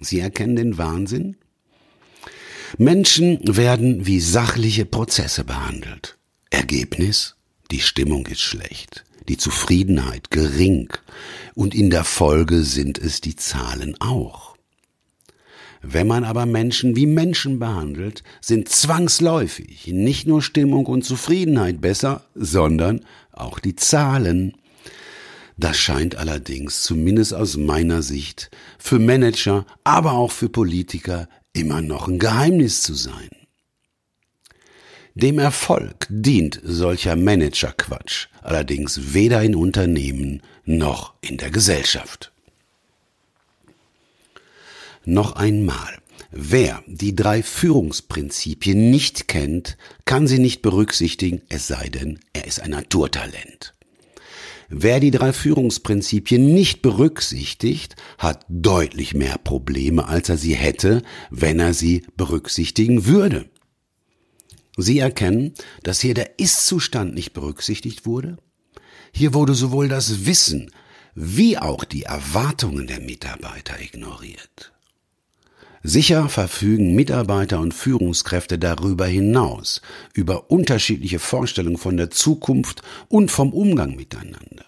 Sie 0.00 0.18
erkennen 0.18 0.56
den 0.56 0.78
Wahnsinn? 0.78 1.36
Menschen 2.78 3.38
werden 3.44 4.04
wie 4.04 4.18
sachliche 4.18 4.84
Prozesse 4.84 5.44
behandelt. 5.44 6.18
Ergebnis? 6.50 7.36
Die 7.70 7.80
Stimmung 7.80 8.26
ist 8.26 8.40
schlecht 8.40 9.05
die 9.28 9.36
Zufriedenheit 9.36 10.30
gering 10.30 10.92
und 11.54 11.74
in 11.74 11.90
der 11.90 12.04
Folge 12.04 12.62
sind 12.62 12.98
es 12.98 13.20
die 13.20 13.36
Zahlen 13.36 13.96
auch. 14.00 14.56
Wenn 15.82 16.06
man 16.06 16.24
aber 16.24 16.46
Menschen 16.46 16.96
wie 16.96 17.06
Menschen 17.06 17.58
behandelt, 17.58 18.22
sind 18.40 18.68
zwangsläufig 18.68 19.86
nicht 19.88 20.26
nur 20.26 20.42
Stimmung 20.42 20.86
und 20.86 21.04
Zufriedenheit 21.04 21.80
besser, 21.80 22.24
sondern 22.34 23.04
auch 23.32 23.60
die 23.60 23.76
Zahlen. 23.76 24.54
Das 25.56 25.76
scheint 25.76 26.16
allerdings, 26.16 26.82
zumindest 26.82 27.34
aus 27.34 27.56
meiner 27.56 28.02
Sicht, 28.02 28.50
für 28.78 28.98
Manager, 28.98 29.64
aber 29.84 30.12
auch 30.12 30.32
für 30.32 30.48
Politiker 30.48 31.28
immer 31.52 31.80
noch 31.80 32.08
ein 32.08 32.18
Geheimnis 32.18 32.82
zu 32.82 32.94
sein. 32.94 33.30
Dem 35.16 35.38
Erfolg 35.38 36.06
dient 36.10 36.60
solcher 36.62 37.16
Managerquatsch 37.16 38.26
allerdings 38.42 39.14
weder 39.14 39.42
in 39.42 39.54
Unternehmen 39.54 40.42
noch 40.66 41.14
in 41.22 41.38
der 41.38 41.50
Gesellschaft. 41.50 42.32
Noch 45.06 45.36
einmal. 45.36 45.96
Wer 46.32 46.84
die 46.86 47.16
drei 47.16 47.42
Führungsprinzipien 47.42 48.90
nicht 48.90 49.26
kennt, 49.26 49.78
kann 50.04 50.26
sie 50.26 50.38
nicht 50.38 50.60
berücksichtigen, 50.60 51.40
es 51.48 51.66
sei 51.66 51.88
denn, 51.88 52.20
er 52.34 52.46
ist 52.46 52.60
ein 52.60 52.72
Naturtalent. 52.72 53.72
Wer 54.68 55.00
die 55.00 55.12
drei 55.12 55.32
Führungsprinzipien 55.32 56.52
nicht 56.52 56.82
berücksichtigt, 56.82 57.96
hat 58.18 58.44
deutlich 58.50 59.14
mehr 59.14 59.38
Probleme, 59.38 60.08
als 60.08 60.28
er 60.28 60.36
sie 60.36 60.54
hätte, 60.54 61.02
wenn 61.30 61.58
er 61.58 61.72
sie 61.72 62.04
berücksichtigen 62.18 63.06
würde. 63.06 63.48
Sie 64.76 64.98
erkennen, 64.98 65.54
dass 65.82 66.00
hier 66.00 66.14
der 66.14 66.38
Ist-Zustand 66.38 67.14
nicht 67.14 67.32
berücksichtigt 67.32 68.04
wurde. 68.04 68.36
Hier 69.12 69.32
wurde 69.32 69.54
sowohl 69.54 69.88
das 69.88 70.26
Wissen 70.26 70.70
wie 71.14 71.56
auch 71.56 71.84
die 71.84 72.02
Erwartungen 72.02 72.86
der 72.86 73.00
Mitarbeiter 73.00 73.80
ignoriert. 73.80 74.72
Sicher 75.82 76.28
verfügen 76.28 76.94
Mitarbeiter 76.94 77.60
und 77.60 77.72
Führungskräfte 77.72 78.58
darüber 78.58 79.06
hinaus 79.06 79.80
über 80.12 80.50
unterschiedliche 80.50 81.18
Vorstellungen 81.18 81.78
von 81.78 81.96
der 81.96 82.10
Zukunft 82.10 82.82
und 83.08 83.30
vom 83.30 83.52
Umgang 83.52 83.96
miteinander. 83.96 84.66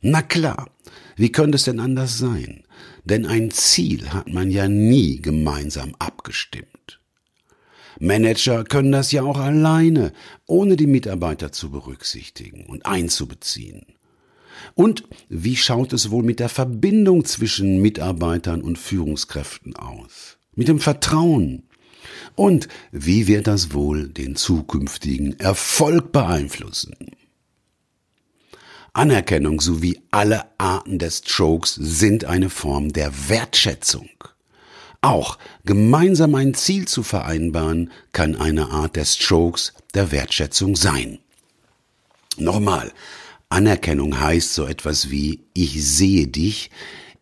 Na 0.00 0.22
klar, 0.22 0.70
wie 1.16 1.32
könnte 1.32 1.56
es 1.56 1.64
denn 1.64 1.80
anders 1.80 2.18
sein? 2.18 2.64
Denn 3.04 3.26
ein 3.26 3.50
Ziel 3.50 4.10
hat 4.10 4.28
man 4.28 4.50
ja 4.50 4.68
nie 4.68 5.20
gemeinsam 5.20 5.94
abgestimmt. 5.98 6.79
Manager 7.98 8.64
können 8.64 8.92
das 8.92 9.12
ja 9.12 9.22
auch 9.22 9.38
alleine, 9.38 10.12
ohne 10.46 10.76
die 10.76 10.86
Mitarbeiter 10.86 11.52
zu 11.52 11.70
berücksichtigen 11.70 12.66
und 12.66 12.86
einzubeziehen. 12.86 13.86
Und 14.74 15.04
wie 15.28 15.56
schaut 15.56 15.92
es 15.92 16.10
wohl 16.10 16.22
mit 16.22 16.40
der 16.40 16.48
Verbindung 16.48 17.24
zwischen 17.24 17.80
Mitarbeitern 17.80 18.62
und 18.62 18.78
Führungskräften 18.78 19.76
aus? 19.76 20.38
Mit 20.54 20.68
dem 20.68 20.80
Vertrauen? 20.80 21.64
Und 22.34 22.68
wie 22.92 23.26
wird 23.26 23.46
das 23.46 23.72
wohl 23.72 24.08
den 24.08 24.36
zukünftigen 24.36 25.38
Erfolg 25.38 26.12
beeinflussen? 26.12 26.94
Anerkennung 28.92 29.60
sowie 29.60 30.00
alle 30.10 30.44
Arten 30.58 30.98
des 30.98 31.18
Strokes 31.18 31.74
sind 31.74 32.24
eine 32.24 32.50
Form 32.50 32.92
der 32.92 33.28
Wertschätzung. 33.28 34.08
Auch 35.02 35.38
gemeinsam 35.64 36.34
ein 36.34 36.54
Ziel 36.54 36.86
zu 36.86 37.02
vereinbaren, 37.02 37.90
kann 38.12 38.36
eine 38.36 38.70
Art 38.70 38.96
des 38.96 39.16
Strokes 39.16 39.72
der 39.94 40.12
Wertschätzung 40.12 40.76
sein. 40.76 41.18
Nochmal, 42.36 42.92
Anerkennung 43.48 44.20
heißt 44.20 44.54
so 44.54 44.66
etwas 44.66 45.10
wie 45.10 45.40
ich 45.54 45.84
sehe 45.84 46.26
dich, 46.26 46.70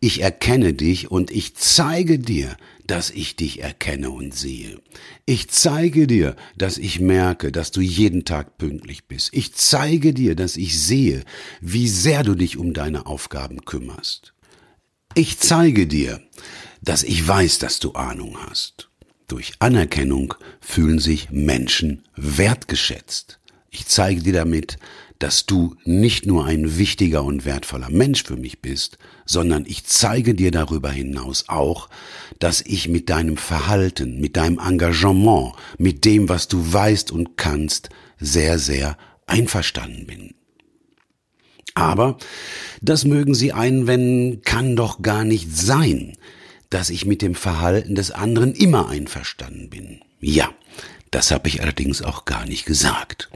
ich 0.01 0.21
erkenne 0.21 0.73
dich 0.73 1.11
und 1.11 1.29
ich 1.31 1.55
zeige 1.55 2.19
dir, 2.19 2.55
dass 2.85 3.11
ich 3.11 3.35
dich 3.35 3.61
erkenne 3.61 4.09
und 4.09 4.33
sehe. 4.33 4.79
Ich 5.25 5.49
zeige 5.49 6.07
dir, 6.07 6.35
dass 6.57 6.77
ich 6.77 6.99
merke, 6.99 7.51
dass 7.51 7.71
du 7.71 7.81
jeden 7.81 8.25
Tag 8.25 8.57
pünktlich 8.57 9.05
bist. 9.05 9.29
Ich 9.33 9.53
zeige 9.53 10.13
dir, 10.13 10.35
dass 10.35 10.57
ich 10.57 10.79
sehe, 10.79 11.23
wie 11.59 11.87
sehr 11.87 12.23
du 12.23 12.35
dich 12.35 12.57
um 12.57 12.73
deine 12.73 13.05
Aufgaben 13.05 13.65
kümmerst. 13.65 14.33
Ich 15.15 15.37
zeige 15.39 15.85
dir, 15.85 16.21
dass 16.81 17.03
ich 17.03 17.27
weiß, 17.27 17.59
dass 17.59 17.79
du 17.79 17.93
Ahnung 17.93 18.37
hast. 18.47 18.89
Durch 19.27 19.53
Anerkennung 19.59 20.33
fühlen 20.59 20.99
sich 20.99 21.29
Menschen 21.29 22.03
wertgeschätzt. 22.15 23.39
Ich 23.69 23.85
zeige 23.85 24.21
dir 24.21 24.33
damit, 24.33 24.77
dass 25.19 25.45
du 25.45 25.75
nicht 25.83 26.25
nur 26.25 26.45
ein 26.45 26.77
wichtiger 26.77 27.23
und 27.23 27.45
wertvoller 27.45 27.89
Mensch 27.89 28.23
für 28.23 28.37
mich 28.37 28.61
bist, 28.61 28.97
sondern 29.25 29.65
ich 29.67 29.85
zeige 29.85 30.33
dir 30.33 30.49
darüber 30.49 30.89
hinaus 30.89 31.45
auch, 31.49 31.89
dass 32.39 32.61
ich 32.61 32.87
mit 32.87 33.09
deinem 33.09 33.35
Verhalten, 33.35 34.19
mit 34.21 34.37
deinem 34.37 34.59
Engagement, 34.59 35.53
mit 35.77 36.05
dem, 36.05 36.29
was 36.29 36.47
du 36.47 36.73
weißt 36.73 37.11
und 37.11 37.37
kannst, 37.37 37.89
sehr, 38.17 38.57
sehr 38.57 38.97
einverstanden 39.27 40.07
bin. 40.07 40.33
Aber, 41.75 42.17
das 42.81 43.05
mögen 43.05 43.35
Sie 43.35 43.53
einwenden, 43.53 44.41
kann 44.41 44.75
doch 44.75 45.01
gar 45.01 45.23
nicht 45.23 45.55
sein 45.55 46.17
dass 46.69 46.89
ich 46.89 47.05
mit 47.05 47.21
dem 47.21 47.35
Verhalten 47.35 47.95
des 47.95 48.11
anderen 48.11 48.53
immer 48.53 48.89
einverstanden 48.89 49.69
bin. 49.69 50.01
Ja, 50.19 50.49
das 51.11 51.31
habe 51.31 51.47
ich 51.47 51.61
allerdings 51.61 52.01
auch 52.01 52.25
gar 52.25 52.45
nicht 52.45 52.65
gesagt. 52.65 53.29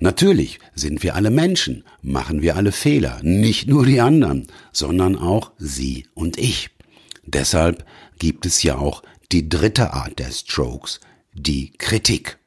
Natürlich 0.00 0.58
sind 0.74 1.02
wir 1.02 1.14
alle 1.14 1.30
Menschen, 1.30 1.84
machen 2.02 2.42
wir 2.42 2.56
alle 2.56 2.72
Fehler, 2.72 3.20
nicht 3.22 3.68
nur 3.68 3.86
die 3.86 4.00
anderen, 4.00 4.48
sondern 4.72 5.16
auch 5.16 5.52
Sie 5.58 6.06
und 6.14 6.36
ich. 6.36 6.70
Deshalb 7.24 7.86
gibt 8.18 8.44
es 8.44 8.62
ja 8.62 8.76
auch 8.76 9.02
die 9.32 9.48
dritte 9.48 9.92
Art 9.92 10.18
der 10.18 10.30
Strokes, 10.30 11.00
die 11.32 11.72
Kritik. 11.78 12.38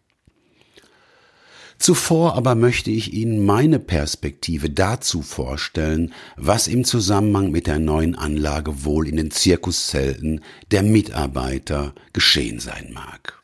Zuvor 1.79 2.35
aber 2.35 2.55
möchte 2.55 2.89
ich 2.89 3.13
Ihnen 3.13 3.45
meine 3.45 3.79
Perspektive 3.79 4.69
dazu 4.69 5.21
vorstellen, 5.21 6.13
was 6.35 6.67
im 6.67 6.83
Zusammenhang 6.83 7.51
mit 7.51 7.67
der 7.67 7.79
neuen 7.79 8.15
Anlage 8.15 8.83
wohl 8.83 9.07
in 9.07 9.17
den 9.17 9.31
Zirkuszelten 9.31 10.41
der 10.71 10.83
Mitarbeiter 10.83 11.93
geschehen 12.13 12.59
sein 12.59 12.91
mag. 12.93 13.41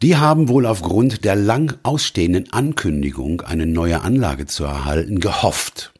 Die 0.00 0.16
haben 0.16 0.48
wohl 0.48 0.66
aufgrund 0.66 1.24
der 1.24 1.36
lang 1.36 1.78
ausstehenden 1.84 2.52
Ankündigung, 2.52 3.42
eine 3.42 3.66
neue 3.66 4.00
Anlage 4.00 4.46
zu 4.46 4.64
erhalten, 4.64 5.20
gehofft. 5.20 5.92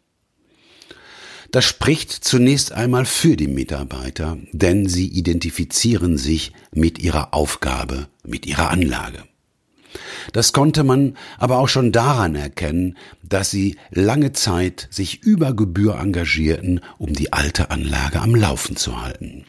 Das 1.52 1.66
spricht 1.66 2.10
zunächst 2.10 2.72
einmal 2.72 3.04
für 3.04 3.36
die 3.36 3.46
Mitarbeiter, 3.46 4.38
denn 4.52 4.88
sie 4.88 5.06
identifizieren 5.06 6.16
sich 6.16 6.52
mit 6.72 6.98
ihrer 6.98 7.34
Aufgabe, 7.34 8.08
mit 8.24 8.46
ihrer 8.46 8.70
Anlage. 8.70 9.22
Das 10.32 10.52
konnte 10.52 10.84
man 10.84 11.16
aber 11.38 11.58
auch 11.58 11.68
schon 11.68 11.92
daran 11.92 12.34
erkennen, 12.34 12.96
dass 13.22 13.50
sie 13.50 13.76
lange 13.90 14.32
Zeit 14.32 14.88
sich 14.90 15.22
über 15.22 15.54
Gebühr 15.54 15.98
engagierten, 15.98 16.80
um 16.98 17.12
die 17.12 17.32
alte 17.32 17.70
Anlage 17.70 18.20
am 18.20 18.34
Laufen 18.34 18.76
zu 18.76 19.02
halten. 19.02 19.44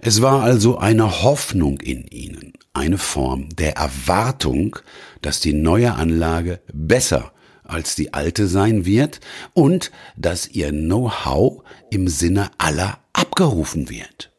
Es 0.00 0.20
war 0.20 0.42
also 0.42 0.78
eine 0.78 1.22
Hoffnung 1.22 1.80
in 1.80 2.06
ihnen, 2.08 2.54
eine 2.72 2.98
Form 2.98 3.48
der 3.50 3.76
Erwartung, 3.76 4.76
dass 5.20 5.38
die 5.38 5.52
neue 5.52 5.94
Anlage 5.94 6.60
besser 6.72 7.32
als 7.62 7.94
die 7.94 8.12
alte 8.12 8.48
sein 8.48 8.84
wird 8.84 9.20
und 9.54 9.92
dass 10.16 10.48
ihr 10.48 10.70
Know-how 10.70 11.62
im 11.90 12.08
Sinne 12.08 12.50
aller 12.58 12.98
abgerufen 13.12 13.88
wird. 13.88 14.31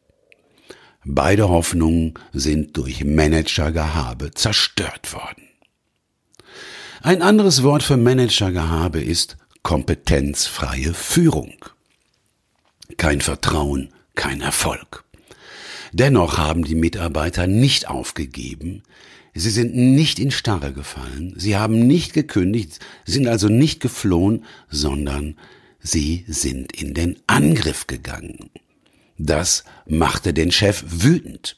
Beide 1.04 1.48
Hoffnungen 1.48 2.14
sind 2.32 2.76
durch 2.76 3.04
Managergehabe 3.04 4.32
zerstört 4.32 5.12
worden. 5.12 5.48
Ein 7.02 7.20
anderes 7.20 7.62
Wort 7.62 7.82
für 7.82 7.96
Managergehabe 7.96 9.02
ist 9.02 9.36
kompetenzfreie 9.62 10.94
Führung. 10.94 11.54
Kein 12.96 13.20
Vertrauen, 13.20 13.92
kein 14.14 14.40
Erfolg. 14.40 15.04
Dennoch 15.92 16.38
haben 16.38 16.64
die 16.64 16.74
Mitarbeiter 16.74 17.46
nicht 17.46 17.88
aufgegeben, 17.88 18.82
sie 19.34 19.50
sind 19.50 19.74
nicht 19.76 20.18
in 20.18 20.30
Starre 20.30 20.72
gefallen, 20.72 21.34
sie 21.36 21.56
haben 21.56 21.86
nicht 21.86 22.14
gekündigt, 22.14 22.80
sind 23.04 23.28
also 23.28 23.48
nicht 23.48 23.80
geflohen, 23.80 24.44
sondern 24.68 25.36
Sie 25.86 26.24
sind 26.26 26.72
in 26.72 26.94
den 26.94 27.18
Angriff 27.26 27.86
gegangen. 27.86 28.48
Das 29.18 29.64
machte 29.86 30.34
den 30.34 30.50
Chef 30.50 30.84
wütend. 30.86 31.56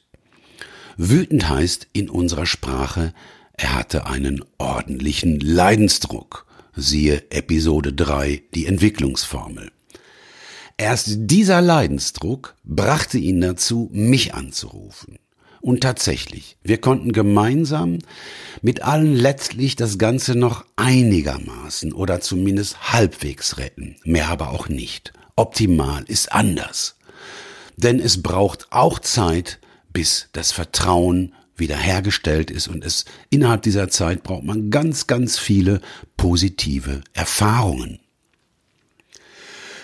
Wütend 0.96 1.48
heißt 1.48 1.88
in 1.92 2.10
unserer 2.10 2.46
Sprache, 2.46 3.14
er 3.54 3.74
hatte 3.74 4.06
einen 4.06 4.44
ordentlichen 4.58 5.40
Leidensdruck. 5.40 6.46
Siehe 6.74 7.30
Episode 7.30 7.92
3, 7.92 8.42
die 8.54 8.66
Entwicklungsformel. 8.66 9.70
Erst 10.76 11.08
dieser 11.16 11.62
Leidensdruck 11.62 12.54
brachte 12.64 13.16
ihn 13.16 13.40
dazu, 13.40 13.88
mich 13.92 14.34
anzurufen. 14.34 15.18
Und 15.62 15.80
tatsächlich, 15.80 16.58
wir 16.62 16.78
konnten 16.78 17.12
gemeinsam 17.12 17.98
mit 18.60 18.82
allen 18.82 19.16
letztlich 19.16 19.74
das 19.74 19.96
Ganze 19.96 20.34
noch 20.34 20.66
einigermaßen 20.76 21.94
oder 21.94 22.20
zumindest 22.20 22.92
halbwegs 22.92 23.56
retten, 23.56 23.96
mehr 24.04 24.28
aber 24.28 24.50
auch 24.50 24.68
nicht. 24.68 25.14
Optimal 25.34 26.04
ist 26.06 26.30
anders. 26.30 26.95
Denn 27.76 28.00
es 28.00 28.22
braucht 28.22 28.68
auch 28.70 28.98
Zeit, 28.98 29.60
bis 29.92 30.28
das 30.32 30.52
Vertrauen 30.52 31.34
wiederhergestellt 31.56 32.50
ist 32.50 32.68
und 32.68 32.84
es 32.84 33.04
innerhalb 33.30 33.62
dieser 33.62 33.88
Zeit 33.88 34.22
braucht 34.22 34.44
man 34.44 34.70
ganz, 34.70 35.06
ganz 35.06 35.38
viele 35.38 35.80
positive 36.16 37.02
Erfahrungen. 37.14 38.00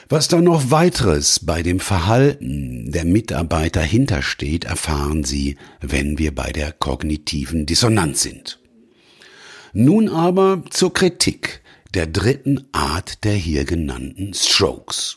Was 0.08 0.28
da 0.28 0.42
noch 0.42 0.70
weiteres 0.70 1.40
bei 1.40 1.62
dem 1.62 1.80
Verhalten 1.80 2.92
der 2.92 3.06
Mitarbeiter 3.06 3.80
hintersteht, 3.80 4.64
erfahren 4.64 5.24
Sie, 5.24 5.56
wenn 5.80 6.18
wir 6.18 6.34
bei 6.34 6.52
der 6.52 6.72
kognitiven 6.72 7.64
Dissonanz 7.64 8.20
sind. 8.20 8.60
Nun 9.72 10.10
aber 10.10 10.64
zur 10.68 10.92
Kritik 10.92 11.62
der 11.94 12.06
dritten 12.06 12.66
Art 12.72 13.24
der 13.24 13.32
hier 13.32 13.64
genannten 13.64 14.34
Strokes. 14.34 15.16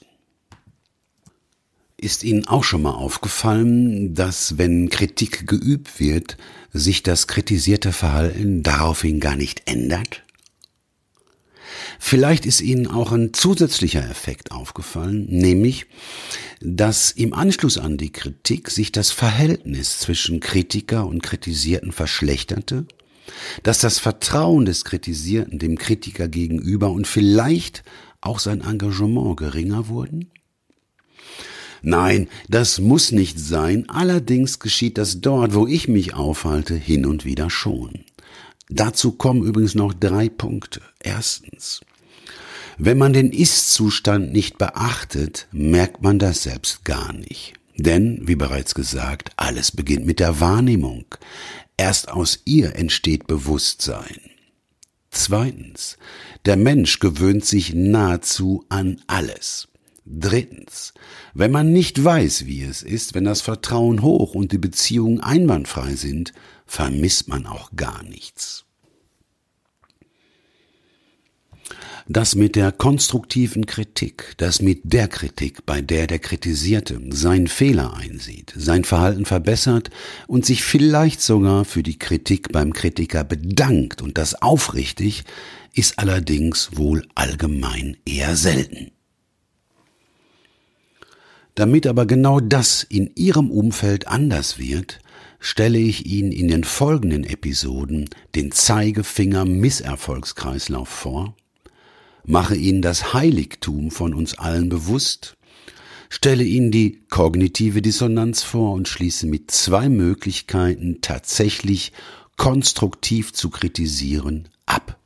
Ist 1.97 2.23
Ihnen 2.23 2.45
auch 2.47 2.63
schon 2.63 2.81
mal 2.81 2.91
aufgefallen, 2.91 4.13
dass 4.15 4.57
wenn 4.57 4.89
Kritik 4.89 5.47
geübt 5.47 5.99
wird, 5.99 6.37
sich 6.73 7.03
das 7.03 7.27
kritisierte 7.27 7.93
Verhalten 7.93 8.63
daraufhin 8.63 9.21
gar 9.21 9.37
nicht 9.37 9.63
ändert? 9.65 10.23
Vielleicht 11.99 12.45
ist 12.45 12.59
Ihnen 12.59 12.87
auch 12.87 13.13
ein 13.13 13.33
zusätzlicher 13.33 14.07
Effekt 14.09 14.51
aufgefallen, 14.51 15.25
nämlich, 15.29 15.85
dass 16.59 17.11
im 17.11 17.33
Anschluss 17.33 17.77
an 17.77 17.97
die 17.97 18.11
Kritik 18.11 18.69
sich 18.69 18.91
das 18.91 19.11
Verhältnis 19.11 19.99
zwischen 19.99 20.41
Kritiker 20.41 21.07
und 21.07 21.23
Kritisierten 21.23 21.93
verschlechterte, 21.93 22.85
dass 23.63 23.79
das 23.79 23.99
Vertrauen 23.99 24.65
des 24.65 24.83
Kritisierten 24.83 25.59
dem 25.59 25.77
Kritiker 25.77 26.27
gegenüber 26.27 26.91
und 26.91 27.07
vielleicht 27.07 27.83
auch 28.19 28.39
sein 28.39 28.61
Engagement 28.61 29.37
geringer 29.37 29.87
wurden? 29.87 30.29
Nein, 31.87 32.29
das 32.49 32.79
muss 32.79 33.11
nicht 33.11 33.39
sein, 33.39 33.87
allerdings 33.89 34.57
geschieht 34.57 34.97
das 34.97 35.21
dort, 35.21 35.53
wo 35.53 35.67
ich 35.67 35.87
mich 35.87 36.15
aufhalte, 36.15 36.73
hin 36.73 37.05
und 37.05 37.25
wieder 37.25 37.51
schon. 37.51 38.05
Dazu 38.69 39.11
kommen 39.11 39.43
übrigens 39.43 39.75
noch 39.75 39.93
drei 39.93 40.27
Punkte. 40.27 40.81
Erstens. 40.99 41.81
Wenn 42.79 42.97
man 42.97 43.13
den 43.13 43.31
Ist-Zustand 43.31 44.33
nicht 44.33 44.57
beachtet, 44.57 45.47
merkt 45.51 46.01
man 46.01 46.17
das 46.17 46.41
selbst 46.41 46.85
gar 46.85 47.13
nicht. 47.13 47.53
Denn, 47.77 48.19
wie 48.23 48.35
bereits 48.35 48.73
gesagt, 48.73 49.29
alles 49.35 49.71
beginnt 49.71 50.07
mit 50.07 50.19
der 50.19 50.39
Wahrnehmung. 50.39 51.05
Erst 51.77 52.09
aus 52.09 52.39
ihr 52.45 52.75
entsteht 52.75 53.27
Bewusstsein. 53.27 54.21
Zweitens. 55.11 55.99
Der 56.45 56.57
Mensch 56.57 56.97
gewöhnt 56.97 57.45
sich 57.45 57.75
nahezu 57.75 58.65
an 58.69 59.01
alles. 59.05 59.67
Drittens. 60.05 60.93
Wenn 61.33 61.51
man 61.51 61.73
nicht 61.73 62.03
weiß, 62.03 62.45
wie 62.45 62.63
es 62.63 62.83
ist, 62.83 63.15
wenn 63.15 63.23
das 63.23 63.41
Vertrauen 63.41 64.03
hoch 64.03 64.35
und 64.35 64.51
die 64.51 64.59
Beziehungen 64.59 65.19
einwandfrei 65.19 65.95
sind, 65.95 66.31
vermisst 66.67 67.27
man 67.27 67.47
auch 67.47 67.71
gar 67.75 68.03
nichts. 68.03 68.65
Das 72.07 72.35
mit 72.35 72.55
der 72.55 72.71
konstruktiven 72.71 73.65
Kritik, 73.65 74.35
das 74.37 74.61
mit 74.61 74.81
der 74.83 75.07
Kritik, 75.07 75.65
bei 75.65 75.81
der 75.81 76.05
der 76.05 76.19
Kritisierte 76.19 77.01
seinen 77.09 77.47
Fehler 77.47 77.95
einsieht, 77.95 78.53
sein 78.55 78.83
Verhalten 78.83 79.25
verbessert 79.25 79.89
und 80.27 80.45
sich 80.45 80.63
vielleicht 80.63 81.19
sogar 81.19 81.65
für 81.65 81.81
die 81.81 81.97
Kritik 81.97 82.51
beim 82.51 82.73
Kritiker 82.73 83.23
bedankt 83.23 84.03
und 84.03 84.19
das 84.19 84.39
aufrichtig, 84.39 85.23
ist 85.73 85.97
allerdings 85.97 86.77
wohl 86.77 87.07
allgemein 87.15 87.97
eher 88.05 88.35
selten. 88.35 88.91
Damit 91.55 91.87
aber 91.87 92.05
genau 92.05 92.39
das 92.41 92.83
in 92.83 93.11
Ihrem 93.15 93.49
Umfeld 93.49 94.07
anders 94.07 94.59
wird, 94.59 94.99
stelle 95.39 95.79
ich 95.79 96.05
Ihnen 96.05 96.33
in 96.33 96.49
den 96.49 96.65
folgenden 96.65 97.23
Episoden 97.23 98.09
den 98.35 98.51
Zeigefinger-Misserfolgskreislauf 98.51 100.89
vor, 100.89 101.33
mache 102.25 102.55
Ihnen 102.55 102.81
das 102.81 103.13
Heiligtum 103.13 103.91
von 103.91 104.13
uns 104.13 104.37
allen 104.37 104.67
bewusst, 104.67 105.37
stelle 106.09 106.43
Ihnen 106.43 106.71
die 106.71 107.05
kognitive 107.09 107.81
Dissonanz 107.81 108.43
vor 108.43 108.73
und 108.73 108.89
schließe 108.89 109.25
mit 109.25 109.51
zwei 109.51 109.87
Möglichkeiten 109.87 110.99
tatsächlich 111.01 111.93
konstruktiv 112.35 113.31
zu 113.31 113.49
kritisieren 113.49 114.49
ab. 114.65 114.99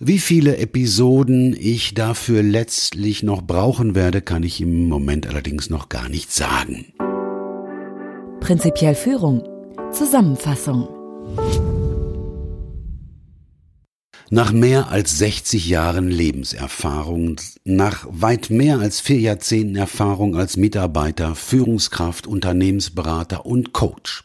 Wie 0.00 0.20
viele 0.20 0.58
Episoden 0.58 1.56
ich 1.58 1.92
dafür 1.92 2.44
letztlich 2.44 3.24
noch 3.24 3.42
brauchen 3.42 3.96
werde, 3.96 4.22
kann 4.22 4.44
ich 4.44 4.60
im 4.60 4.86
Moment 4.86 5.26
allerdings 5.26 5.70
noch 5.70 5.88
gar 5.88 6.08
nicht 6.08 6.32
sagen. 6.32 6.92
Prinzipiell 8.38 8.94
Führung. 8.94 9.42
Zusammenfassung. 9.90 10.88
Nach 14.30 14.52
mehr 14.52 14.88
als 14.90 15.18
60 15.18 15.68
Jahren 15.68 16.08
Lebenserfahrung, 16.08 17.40
nach 17.64 18.06
weit 18.08 18.50
mehr 18.50 18.78
als 18.78 19.00
vier 19.00 19.18
Jahrzehnten 19.18 19.74
Erfahrung 19.74 20.36
als 20.36 20.56
Mitarbeiter, 20.56 21.34
Führungskraft, 21.34 22.28
Unternehmensberater 22.28 23.46
und 23.46 23.72
Coach, 23.72 24.22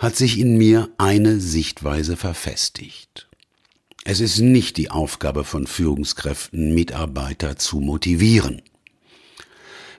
hat 0.00 0.16
sich 0.16 0.40
in 0.40 0.56
mir 0.56 0.88
eine 0.98 1.38
Sichtweise 1.38 2.16
verfestigt. 2.16 3.27
Es 4.04 4.20
ist 4.20 4.38
nicht 4.38 4.76
die 4.76 4.90
Aufgabe 4.90 5.44
von 5.44 5.66
Führungskräften, 5.66 6.74
Mitarbeiter 6.74 7.56
zu 7.56 7.80
motivieren. 7.80 8.62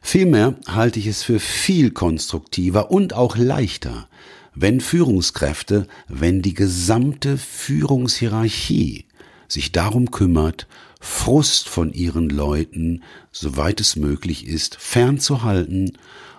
Vielmehr 0.01 0.55
halte 0.67 0.99
ich 0.99 1.07
es 1.07 1.23
für 1.23 1.39
viel 1.39 1.91
konstruktiver 1.91 2.89
und 2.91 3.13
auch 3.13 3.35
leichter, 3.35 4.07
wenn 4.55 4.81
Führungskräfte, 4.81 5.87
wenn 6.07 6.41
die 6.41 6.53
gesamte 6.53 7.37
Führungshierarchie 7.37 9.05
sich 9.47 9.71
darum 9.71 10.11
kümmert, 10.11 10.67
Frust 10.99 11.69
von 11.69 11.93
ihren 11.93 12.29
Leuten, 12.29 13.03
soweit 13.31 13.79
es 13.79 13.95
möglich 13.95 14.47
ist, 14.47 14.75
fernzuhalten 14.75 15.97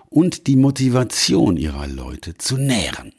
und 0.08 0.46
die 0.46 0.56
Motivation 0.56 1.56
ihrer 1.56 1.86
Leute 1.86 2.36
zu 2.36 2.56
nähren. 2.56 3.12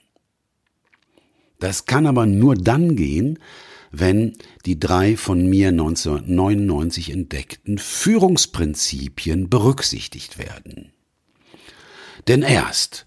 Das 1.59 1.85
kann 1.85 2.05
aber 2.05 2.25
nur 2.25 2.55
dann 2.55 2.95
gehen, 2.95 3.39
wenn 3.91 4.37
die 4.65 4.79
drei 4.79 5.17
von 5.17 5.45
mir 5.47 5.69
1999 5.69 7.11
entdeckten 7.11 7.77
Führungsprinzipien 7.77 9.49
berücksichtigt 9.49 10.37
werden. 10.37 10.91
Denn 12.27 12.41
erst, 12.41 13.05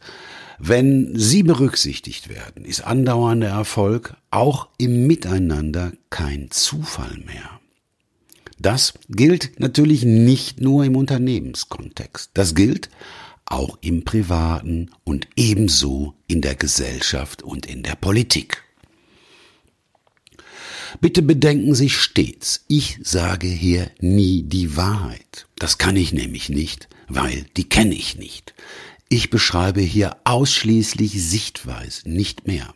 wenn 0.58 1.12
sie 1.14 1.42
berücksichtigt 1.42 2.28
werden, 2.28 2.64
ist 2.64 2.82
andauernder 2.82 3.48
Erfolg 3.48 4.16
auch 4.30 4.68
im 4.78 5.06
Miteinander 5.06 5.92
kein 6.10 6.50
Zufall 6.50 7.16
mehr. 7.24 7.60
Das 8.58 8.94
gilt 9.08 9.58
natürlich 9.58 10.04
nicht 10.04 10.60
nur 10.60 10.84
im 10.84 10.96
Unternehmenskontext. 10.96 12.30
Das 12.34 12.54
gilt 12.54 12.88
auch 13.46 13.78
im 13.80 14.04
privaten 14.04 14.90
und 15.04 15.28
ebenso 15.36 16.14
in 16.28 16.40
der 16.40 16.54
Gesellschaft 16.54 17.42
und 17.42 17.66
in 17.66 17.82
der 17.82 17.96
Politik. 17.96 18.62
Bitte 21.00 21.22
bedenken 21.22 21.74
Sie 21.74 21.90
stets, 21.90 22.64
ich 22.68 22.98
sage 23.02 23.46
hier 23.46 23.90
nie 24.00 24.42
die 24.42 24.76
Wahrheit. 24.76 25.46
Das 25.56 25.78
kann 25.78 25.96
ich 25.96 26.12
nämlich 26.12 26.48
nicht, 26.48 26.88
weil 27.08 27.46
die 27.56 27.68
kenne 27.68 27.94
ich 27.94 28.16
nicht. 28.16 28.54
Ich 29.08 29.30
beschreibe 29.30 29.80
hier 29.80 30.16
ausschließlich 30.24 31.22
Sichtweise, 31.22 32.08
nicht 32.08 32.46
mehr. 32.46 32.74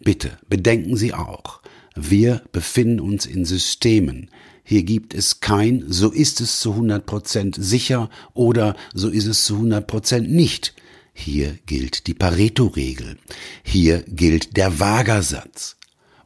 Bitte 0.00 0.38
bedenken 0.48 0.96
Sie 0.96 1.14
auch, 1.14 1.60
wir 1.94 2.42
befinden 2.52 3.00
uns 3.00 3.26
in 3.26 3.44
Systemen. 3.44 4.30
Hier 4.62 4.82
gibt 4.82 5.14
es 5.14 5.40
kein, 5.40 5.84
so 5.88 6.10
ist 6.10 6.40
es 6.40 6.60
zu 6.60 6.72
100 6.72 7.06
Prozent 7.06 7.56
sicher 7.58 8.10
oder 8.34 8.76
so 8.94 9.08
ist 9.08 9.26
es 9.26 9.44
zu 9.44 9.54
100 9.54 9.86
Prozent 9.86 10.30
nicht. 10.30 10.74
Hier 11.14 11.56
gilt 11.66 12.08
die 12.08 12.14
Pareto-Regel. 12.14 13.16
Hier 13.62 14.02
gilt 14.02 14.56
der 14.56 14.78
Wagersatz. 14.80 15.76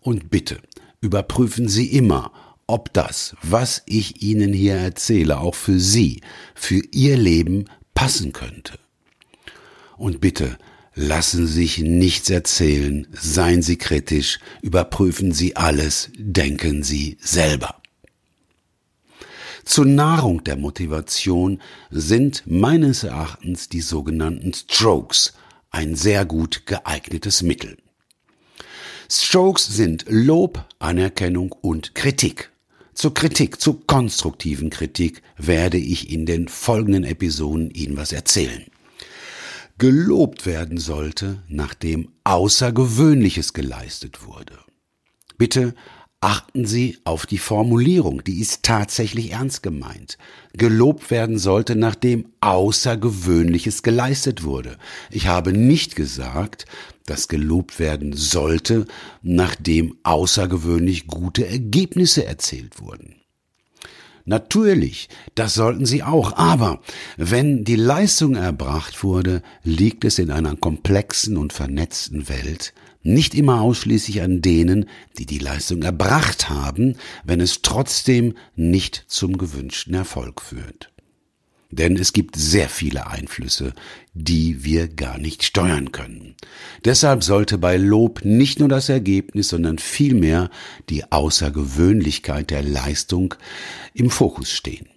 Und 0.01 0.31
bitte, 0.31 0.61
überprüfen 1.01 1.69
Sie 1.69 1.87
immer, 1.87 2.33
ob 2.67 2.93
das, 2.93 3.35
was 3.43 3.83
ich 3.87 4.23
Ihnen 4.23 4.53
hier 4.53 4.77
erzähle, 4.77 5.39
auch 5.41 5.55
für 5.55 5.81
Sie, 5.81 6.21
für 6.55 6.83
Ihr 6.93 7.17
Leben 7.17 7.65
passen 7.95 8.33
könnte. 8.33 8.79
Und 9.97 10.21
bitte, 10.21 10.57
lassen 10.95 11.47
Sie 11.47 11.53
sich 11.53 11.79
nichts 11.79 12.31
erzählen, 12.31 13.07
seien 13.13 13.63
Sie 13.63 13.77
kritisch, 13.77 14.39
überprüfen 14.63 15.33
Sie 15.33 15.57
alles, 15.57 16.11
denken 16.17 16.83
Sie 16.83 17.17
selber. 17.21 17.77
Zur 19.65 19.87
Nahrung 19.87 20.43
der 20.45 20.57
Motivation 20.57 21.61
sind 21.91 22.45
meines 22.47 23.05
Erachtens 23.05 23.69
die 23.69 23.83
sogenannten 23.83 24.53
Strokes 24.55 25.35
ein 25.71 25.95
sehr 25.95 26.25
gut 26.25 26.67
geeignetes 26.67 27.43
Mittel. 27.43 27.77
Strokes 29.13 29.67
sind 29.67 30.05
Lob, 30.09 30.65
Anerkennung 30.79 31.51
und 31.51 31.97
Kritik. 31.97 32.53
Zur 32.95 33.13
Kritik, 33.13 33.61
zur 33.61 33.85
konstruktiven 33.85 34.71
Kritik 34.71 35.23
werde 35.37 35.79
ich 35.79 36.13
in 36.13 36.27
den 36.27 36.47
folgenden 36.47 37.03
Episoden 37.03 37.73
Ihnen 37.73 37.97
was 37.97 38.13
erzählen. 38.13 38.67
Gelobt 39.79 40.47
werden 40.47 40.79
sollte, 40.79 41.43
nachdem 41.49 42.13
Außergewöhnliches 42.23 43.53
geleistet 43.53 44.25
wurde. 44.27 44.61
Bitte 45.37 45.75
Achten 46.23 46.67
Sie 46.67 46.99
auf 47.05 47.25
die 47.25 47.39
Formulierung, 47.39 48.23
die 48.23 48.41
ist 48.41 48.63
tatsächlich 48.63 49.33
ernst 49.33 49.63
gemeint. 49.63 50.19
Gelobt 50.53 51.11
werden 51.11 51.39
sollte, 51.39 51.77
nachdem 51.77 52.27
Außergewöhnliches 52.43 53.83
geleistet 53.83 54.45
wurde. 54.45 54.77
Ich 55.11 55.29
habe 55.29 55.55
nicht 55.55 55.97
gesagt, 55.97 56.67
dass 57.07 57.29
gelobt 57.29 57.79
werden 57.79 58.13
sollte, 58.13 58.87
nachdem 59.23 59.97
außergewöhnlich 60.03 61.07
gute 61.07 61.47
Ergebnisse 61.47 62.25
erzielt 62.25 62.81
wurden. 62.81 63.17
Natürlich, 64.25 65.09
das 65.35 65.55
sollten 65.55 65.87
Sie 65.87 66.03
auch, 66.03 66.37
aber 66.37 66.81
wenn 67.17 67.65
die 67.65 67.77
Leistung 67.77 68.37
erbracht 68.37 69.03
wurde, 69.03 69.43
liegt 69.65 70.05
es 70.05 70.19
in 70.19 70.31
einer 70.31 70.57
komplexen 70.57 71.37
und 71.37 71.53
vernetzten 71.53 72.29
Welt 72.29 72.75
nicht 73.03 73.35
immer 73.35 73.63
ausschließlich 73.63 74.23
an 74.23 74.43
denen, 74.43 74.87
die 75.19 75.27
die 75.27 75.39
Leistung 75.39 75.83
erbracht 75.83 76.51
haben, 76.51 76.97
wenn 77.25 77.41
es 77.41 77.63
trotzdem 77.63 78.35
nicht 78.57 79.05
zum 79.09 79.39
gewünschten 79.39 79.95
Erfolg 79.95 80.43
führt. 80.43 80.93
Denn 81.71 81.97
es 81.97 82.13
gibt 82.13 82.37
sehr 82.37 82.69
viele 82.69 83.07
Einflüsse, 83.07 83.75
die 84.13 84.65
wir 84.65 84.89
gar 84.89 85.19
nicht 85.19 85.45
steuern 85.45 85.93
können. 85.93 86.35
Deshalb 86.85 87.23
sollte 87.23 87.59
bei 87.59 87.77
Lob 87.77 88.25
nicht 88.25 88.59
nur 88.59 88.69
das 88.69 88.89
Ergebnis, 88.89 89.49
sondern 89.49 89.79
vielmehr 89.79 90.51
die 90.89 91.11
Außergewöhnlichkeit 91.13 92.51
der 92.51 92.63
Leistung 92.63 93.35
im 93.95 94.11
Fokus 94.11 94.51
stehen. 94.51 94.89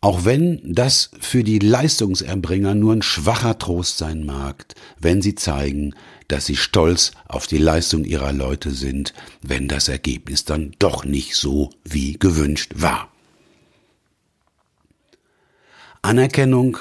Auch 0.00 0.26
wenn 0.26 0.60
das 0.64 1.12
für 1.18 1.44
die 1.44 1.60
Leistungserbringer 1.60 2.74
nur 2.74 2.92
ein 2.92 3.00
schwacher 3.00 3.58
Trost 3.58 3.96
sein 3.96 4.26
mag, 4.26 4.66
wenn 4.98 5.22
sie 5.22 5.34
zeigen, 5.34 5.94
dass 6.28 6.44
sie 6.44 6.56
stolz 6.56 7.12
auf 7.26 7.46
die 7.46 7.56
Leistung 7.56 8.04
ihrer 8.04 8.34
Leute 8.34 8.70
sind, 8.72 9.14
wenn 9.40 9.66
das 9.66 9.88
Ergebnis 9.88 10.44
dann 10.44 10.72
doch 10.78 11.06
nicht 11.06 11.36
so 11.36 11.70
wie 11.84 12.18
gewünscht 12.18 12.72
war. 12.74 13.13
Anerkennung 16.04 16.76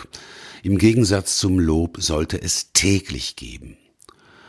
im 0.64 0.78
Gegensatz 0.78 1.38
zum 1.38 1.58
Lob 1.58 2.02
sollte 2.02 2.42
es 2.42 2.74
täglich 2.74 3.38
geben. 3.38 3.78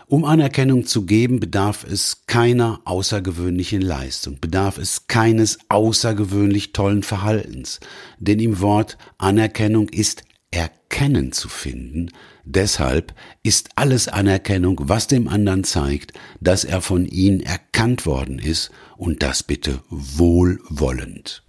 Um 0.06 0.24
Anerkennung 0.24 0.84
zu 0.84 1.06
geben, 1.06 1.38
bedarf 1.38 1.86
es 1.88 2.26
keiner 2.26 2.80
außergewöhnlichen 2.84 3.80
Leistung, 3.80 4.38
bedarf 4.40 4.78
es 4.78 5.06
keines 5.06 5.58
außergewöhnlich 5.68 6.72
tollen 6.72 7.04
Verhaltens, 7.04 7.78
denn 8.18 8.40
im 8.40 8.60
Wort 8.60 8.98
Anerkennung 9.16 9.88
ist 9.90 10.24
Erkennen 10.50 11.30
zu 11.30 11.48
finden, 11.48 12.10
deshalb 12.44 13.14
ist 13.44 13.70
alles 13.76 14.08
Anerkennung, 14.08 14.80
was 14.82 15.06
dem 15.06 15.28
anderen 15.28 15.62
zeigt, 15.62 16.12
dass 16.40 16.64
er 16.64 16.80
von 16.80 17.06
ihnen 17.06 17.40
erkannt 17.40 18.06
worden 18.06 18.40
ist 18.40 18.72
und 18.96 19.22
das 19.22 19.44
bitte 19.44 19.82
wohlwollend. 19.88 21.43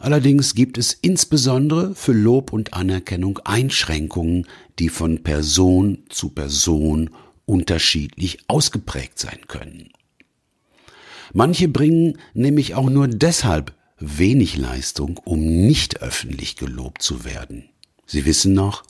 Allerdings 0.00 0.54
gibt 0.54 0.78
es 0.78 0.94
insbesondere 0.94 1.94
für 1.94 2.12
Lob 2.12 2.54
und 2.54 2.72
Anerkennung 2.72 3.38
Einschränkungen, 3.44 4.46
die 4.78 4.88
von 4.88 5.22
Person 5.22 5.98
zu 6.08 6.30
Person 6.30 7.10
unterschiedlich 7.44 8.38
ausgeprägt 8.48 9.18
sein 9.18 9.40
können. 9.46 9.90
Manche 11.34 11.68
bringen 11.68 12.16
nämlich 12.32 12.74
auch 12.74 12.88
nur 12.88 13.08
deshalb 13.08 13.74
wenig 13.98 14.56
Leistung, 14.56 15.18
um 15.18 15.40
nicht 15.40 16.00
öffentlich 16.00 16.56
gelobt 16.56 17.02
zu 17.02 17.26
werden. 17.26 17.68
Sie 18.06 18.24
wissen 18.24 18.54
noch, 18.54 18.84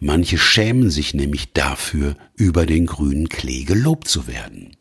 manche 0.00 0.36
schämen 0.36 0.90
sich 0.90 1.14
nämlich 1.14 1.54
dafür, 1.54 2.14
über 2.36 2.66
den 2.66 2.84
grünen 2.84 3.30
Klee 3.30 3.64
gelobt 3.64 4.06
zu 4.06 4.26
werden. 4.26 4.76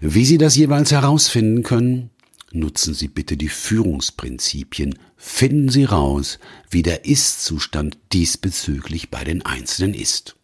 Wie 0.00 0.24
Sie 0.24 0.38
das 0.38 0.54
jeweils 0.54 0.92
herausfinden 0.92 1.64
können, 1.64 2.10
nutzen 2.54 2.94
Sie 2.94 3.08
bitte 3.08 3.36
die 3.36 3.48
Führungsprinzipien, 3.48 4.98
finden 5.16 5.68
Sie 5.68 5.84
raus, 5.84 6.38
wie 6.70 6.82
der 6.82 7.04
Ist-Zustand 7.04 7.98
diesbezüglich 8.12 9.10
bei 9.10 9.24
den 9.24 9.42
Einzelnen 9.42 9.94
ist. 9.94 10.36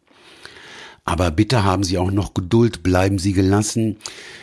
Aber 1.04 1.30
bitte 1.30 1.64
haben 1.64 1.84
Sie 1.84 1.96
auch 1.96 2.10
noch 2.10 2.34
Geduld, 2.34 2.82
bleiben 2.82 3.18
Sie 3.18 3.32
gelassen, 3.32 3.96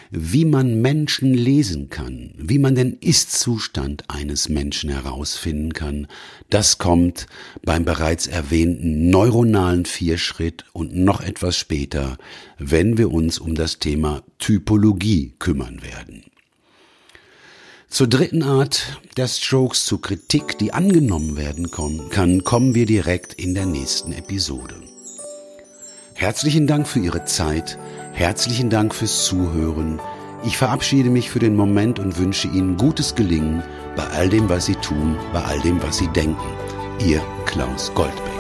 wie 0.10 0.46
man 0.46 0.82
Menschen 0.82 1.34
lesen 1.34 1.90
kann, 1.90 2.32
wie 2.38 2.58
man 2.58 2.74
den 2.74 2.94
Ist-Zustand 2.94 4.06
eines 4.08 4.50
Menschen 4.50 4.90
herausfinden 4.90 5.74
kann, 5.74 6.08
das 6.50 6.78
kommt 6.78 7.28
beim 7.64 7.86
bereits 7.86 8.26
erwähnten 8.26 9.10
neuronalen 9.10 9.86
Vierschritt 9.86 10.66
und 10.74 10.96
noch 10.96 11.22
etwas 11.22 11.56
später, 11.56 12.18
wenn 12.58 12.98
wir 12.98 13.12
uns 13.12 13.38
um 13.38 13.54
das 13.54 13.78
Thema 13.78 14.24
Typologie 14.40 15.34
kümmern 15.38 15.84
werden. 15.84 16.24
Zur 17.96 18.08
dritten 18.08 18.44
Art 18.44 19.00
der 19.16 19.30
Strokes 19.30 19.86
zur 19.86 20.02
Kritik, 20.02 20.58
die 20.58 20.74
angenommen 20.74 21.38
werden 21.38 21.72
kann, 21.72 22.44
kommen 22.44 22.76
wir 22.76 22.86
direkt 22.86 23.36
in 23.36 23.54
der 23.54 23.66
nächsten 23.66 24.12
Episode. 24.12 24.76
Herzlichen 26.14 26.68
Dank 26.68 26.90
für 26.90 27.00
Ihre 27.00 27.24
Zeit, 27.24 27.80
herzlichen 28.12 28.70
Dank 28.70 28.94
fürs 28.94 29.24
Zuhören. 29.24 30.02
Ich 30.46 30.58
verabschiede 30.58 31.10
mich 31.10 31.30
für 31.30 31.40
den 31.40 31.56
Moment 31.56 31.98
und 31.98 32.18
wünsche 32.18 32.50
Ihnen 32.50 32.76
gutes 32.76 33.16
Gelingen 33.16 33.64
bei 33.96 34.06
all 34.08 34.28
dem, 34.28 34.50
was 34.50 34.66
Sie 34.66 34.76
tun, 34.76 35.16
bei 35.32 35.42
all 35.46 35.62
dem, 35.62 35.82
was 35.82 35.98
Sie 35.98 36.10
denken. 36.10 36.52
Ihr 37.00 37.22
Klaus 37.46 37.94
Goldberg. 37.96 38.35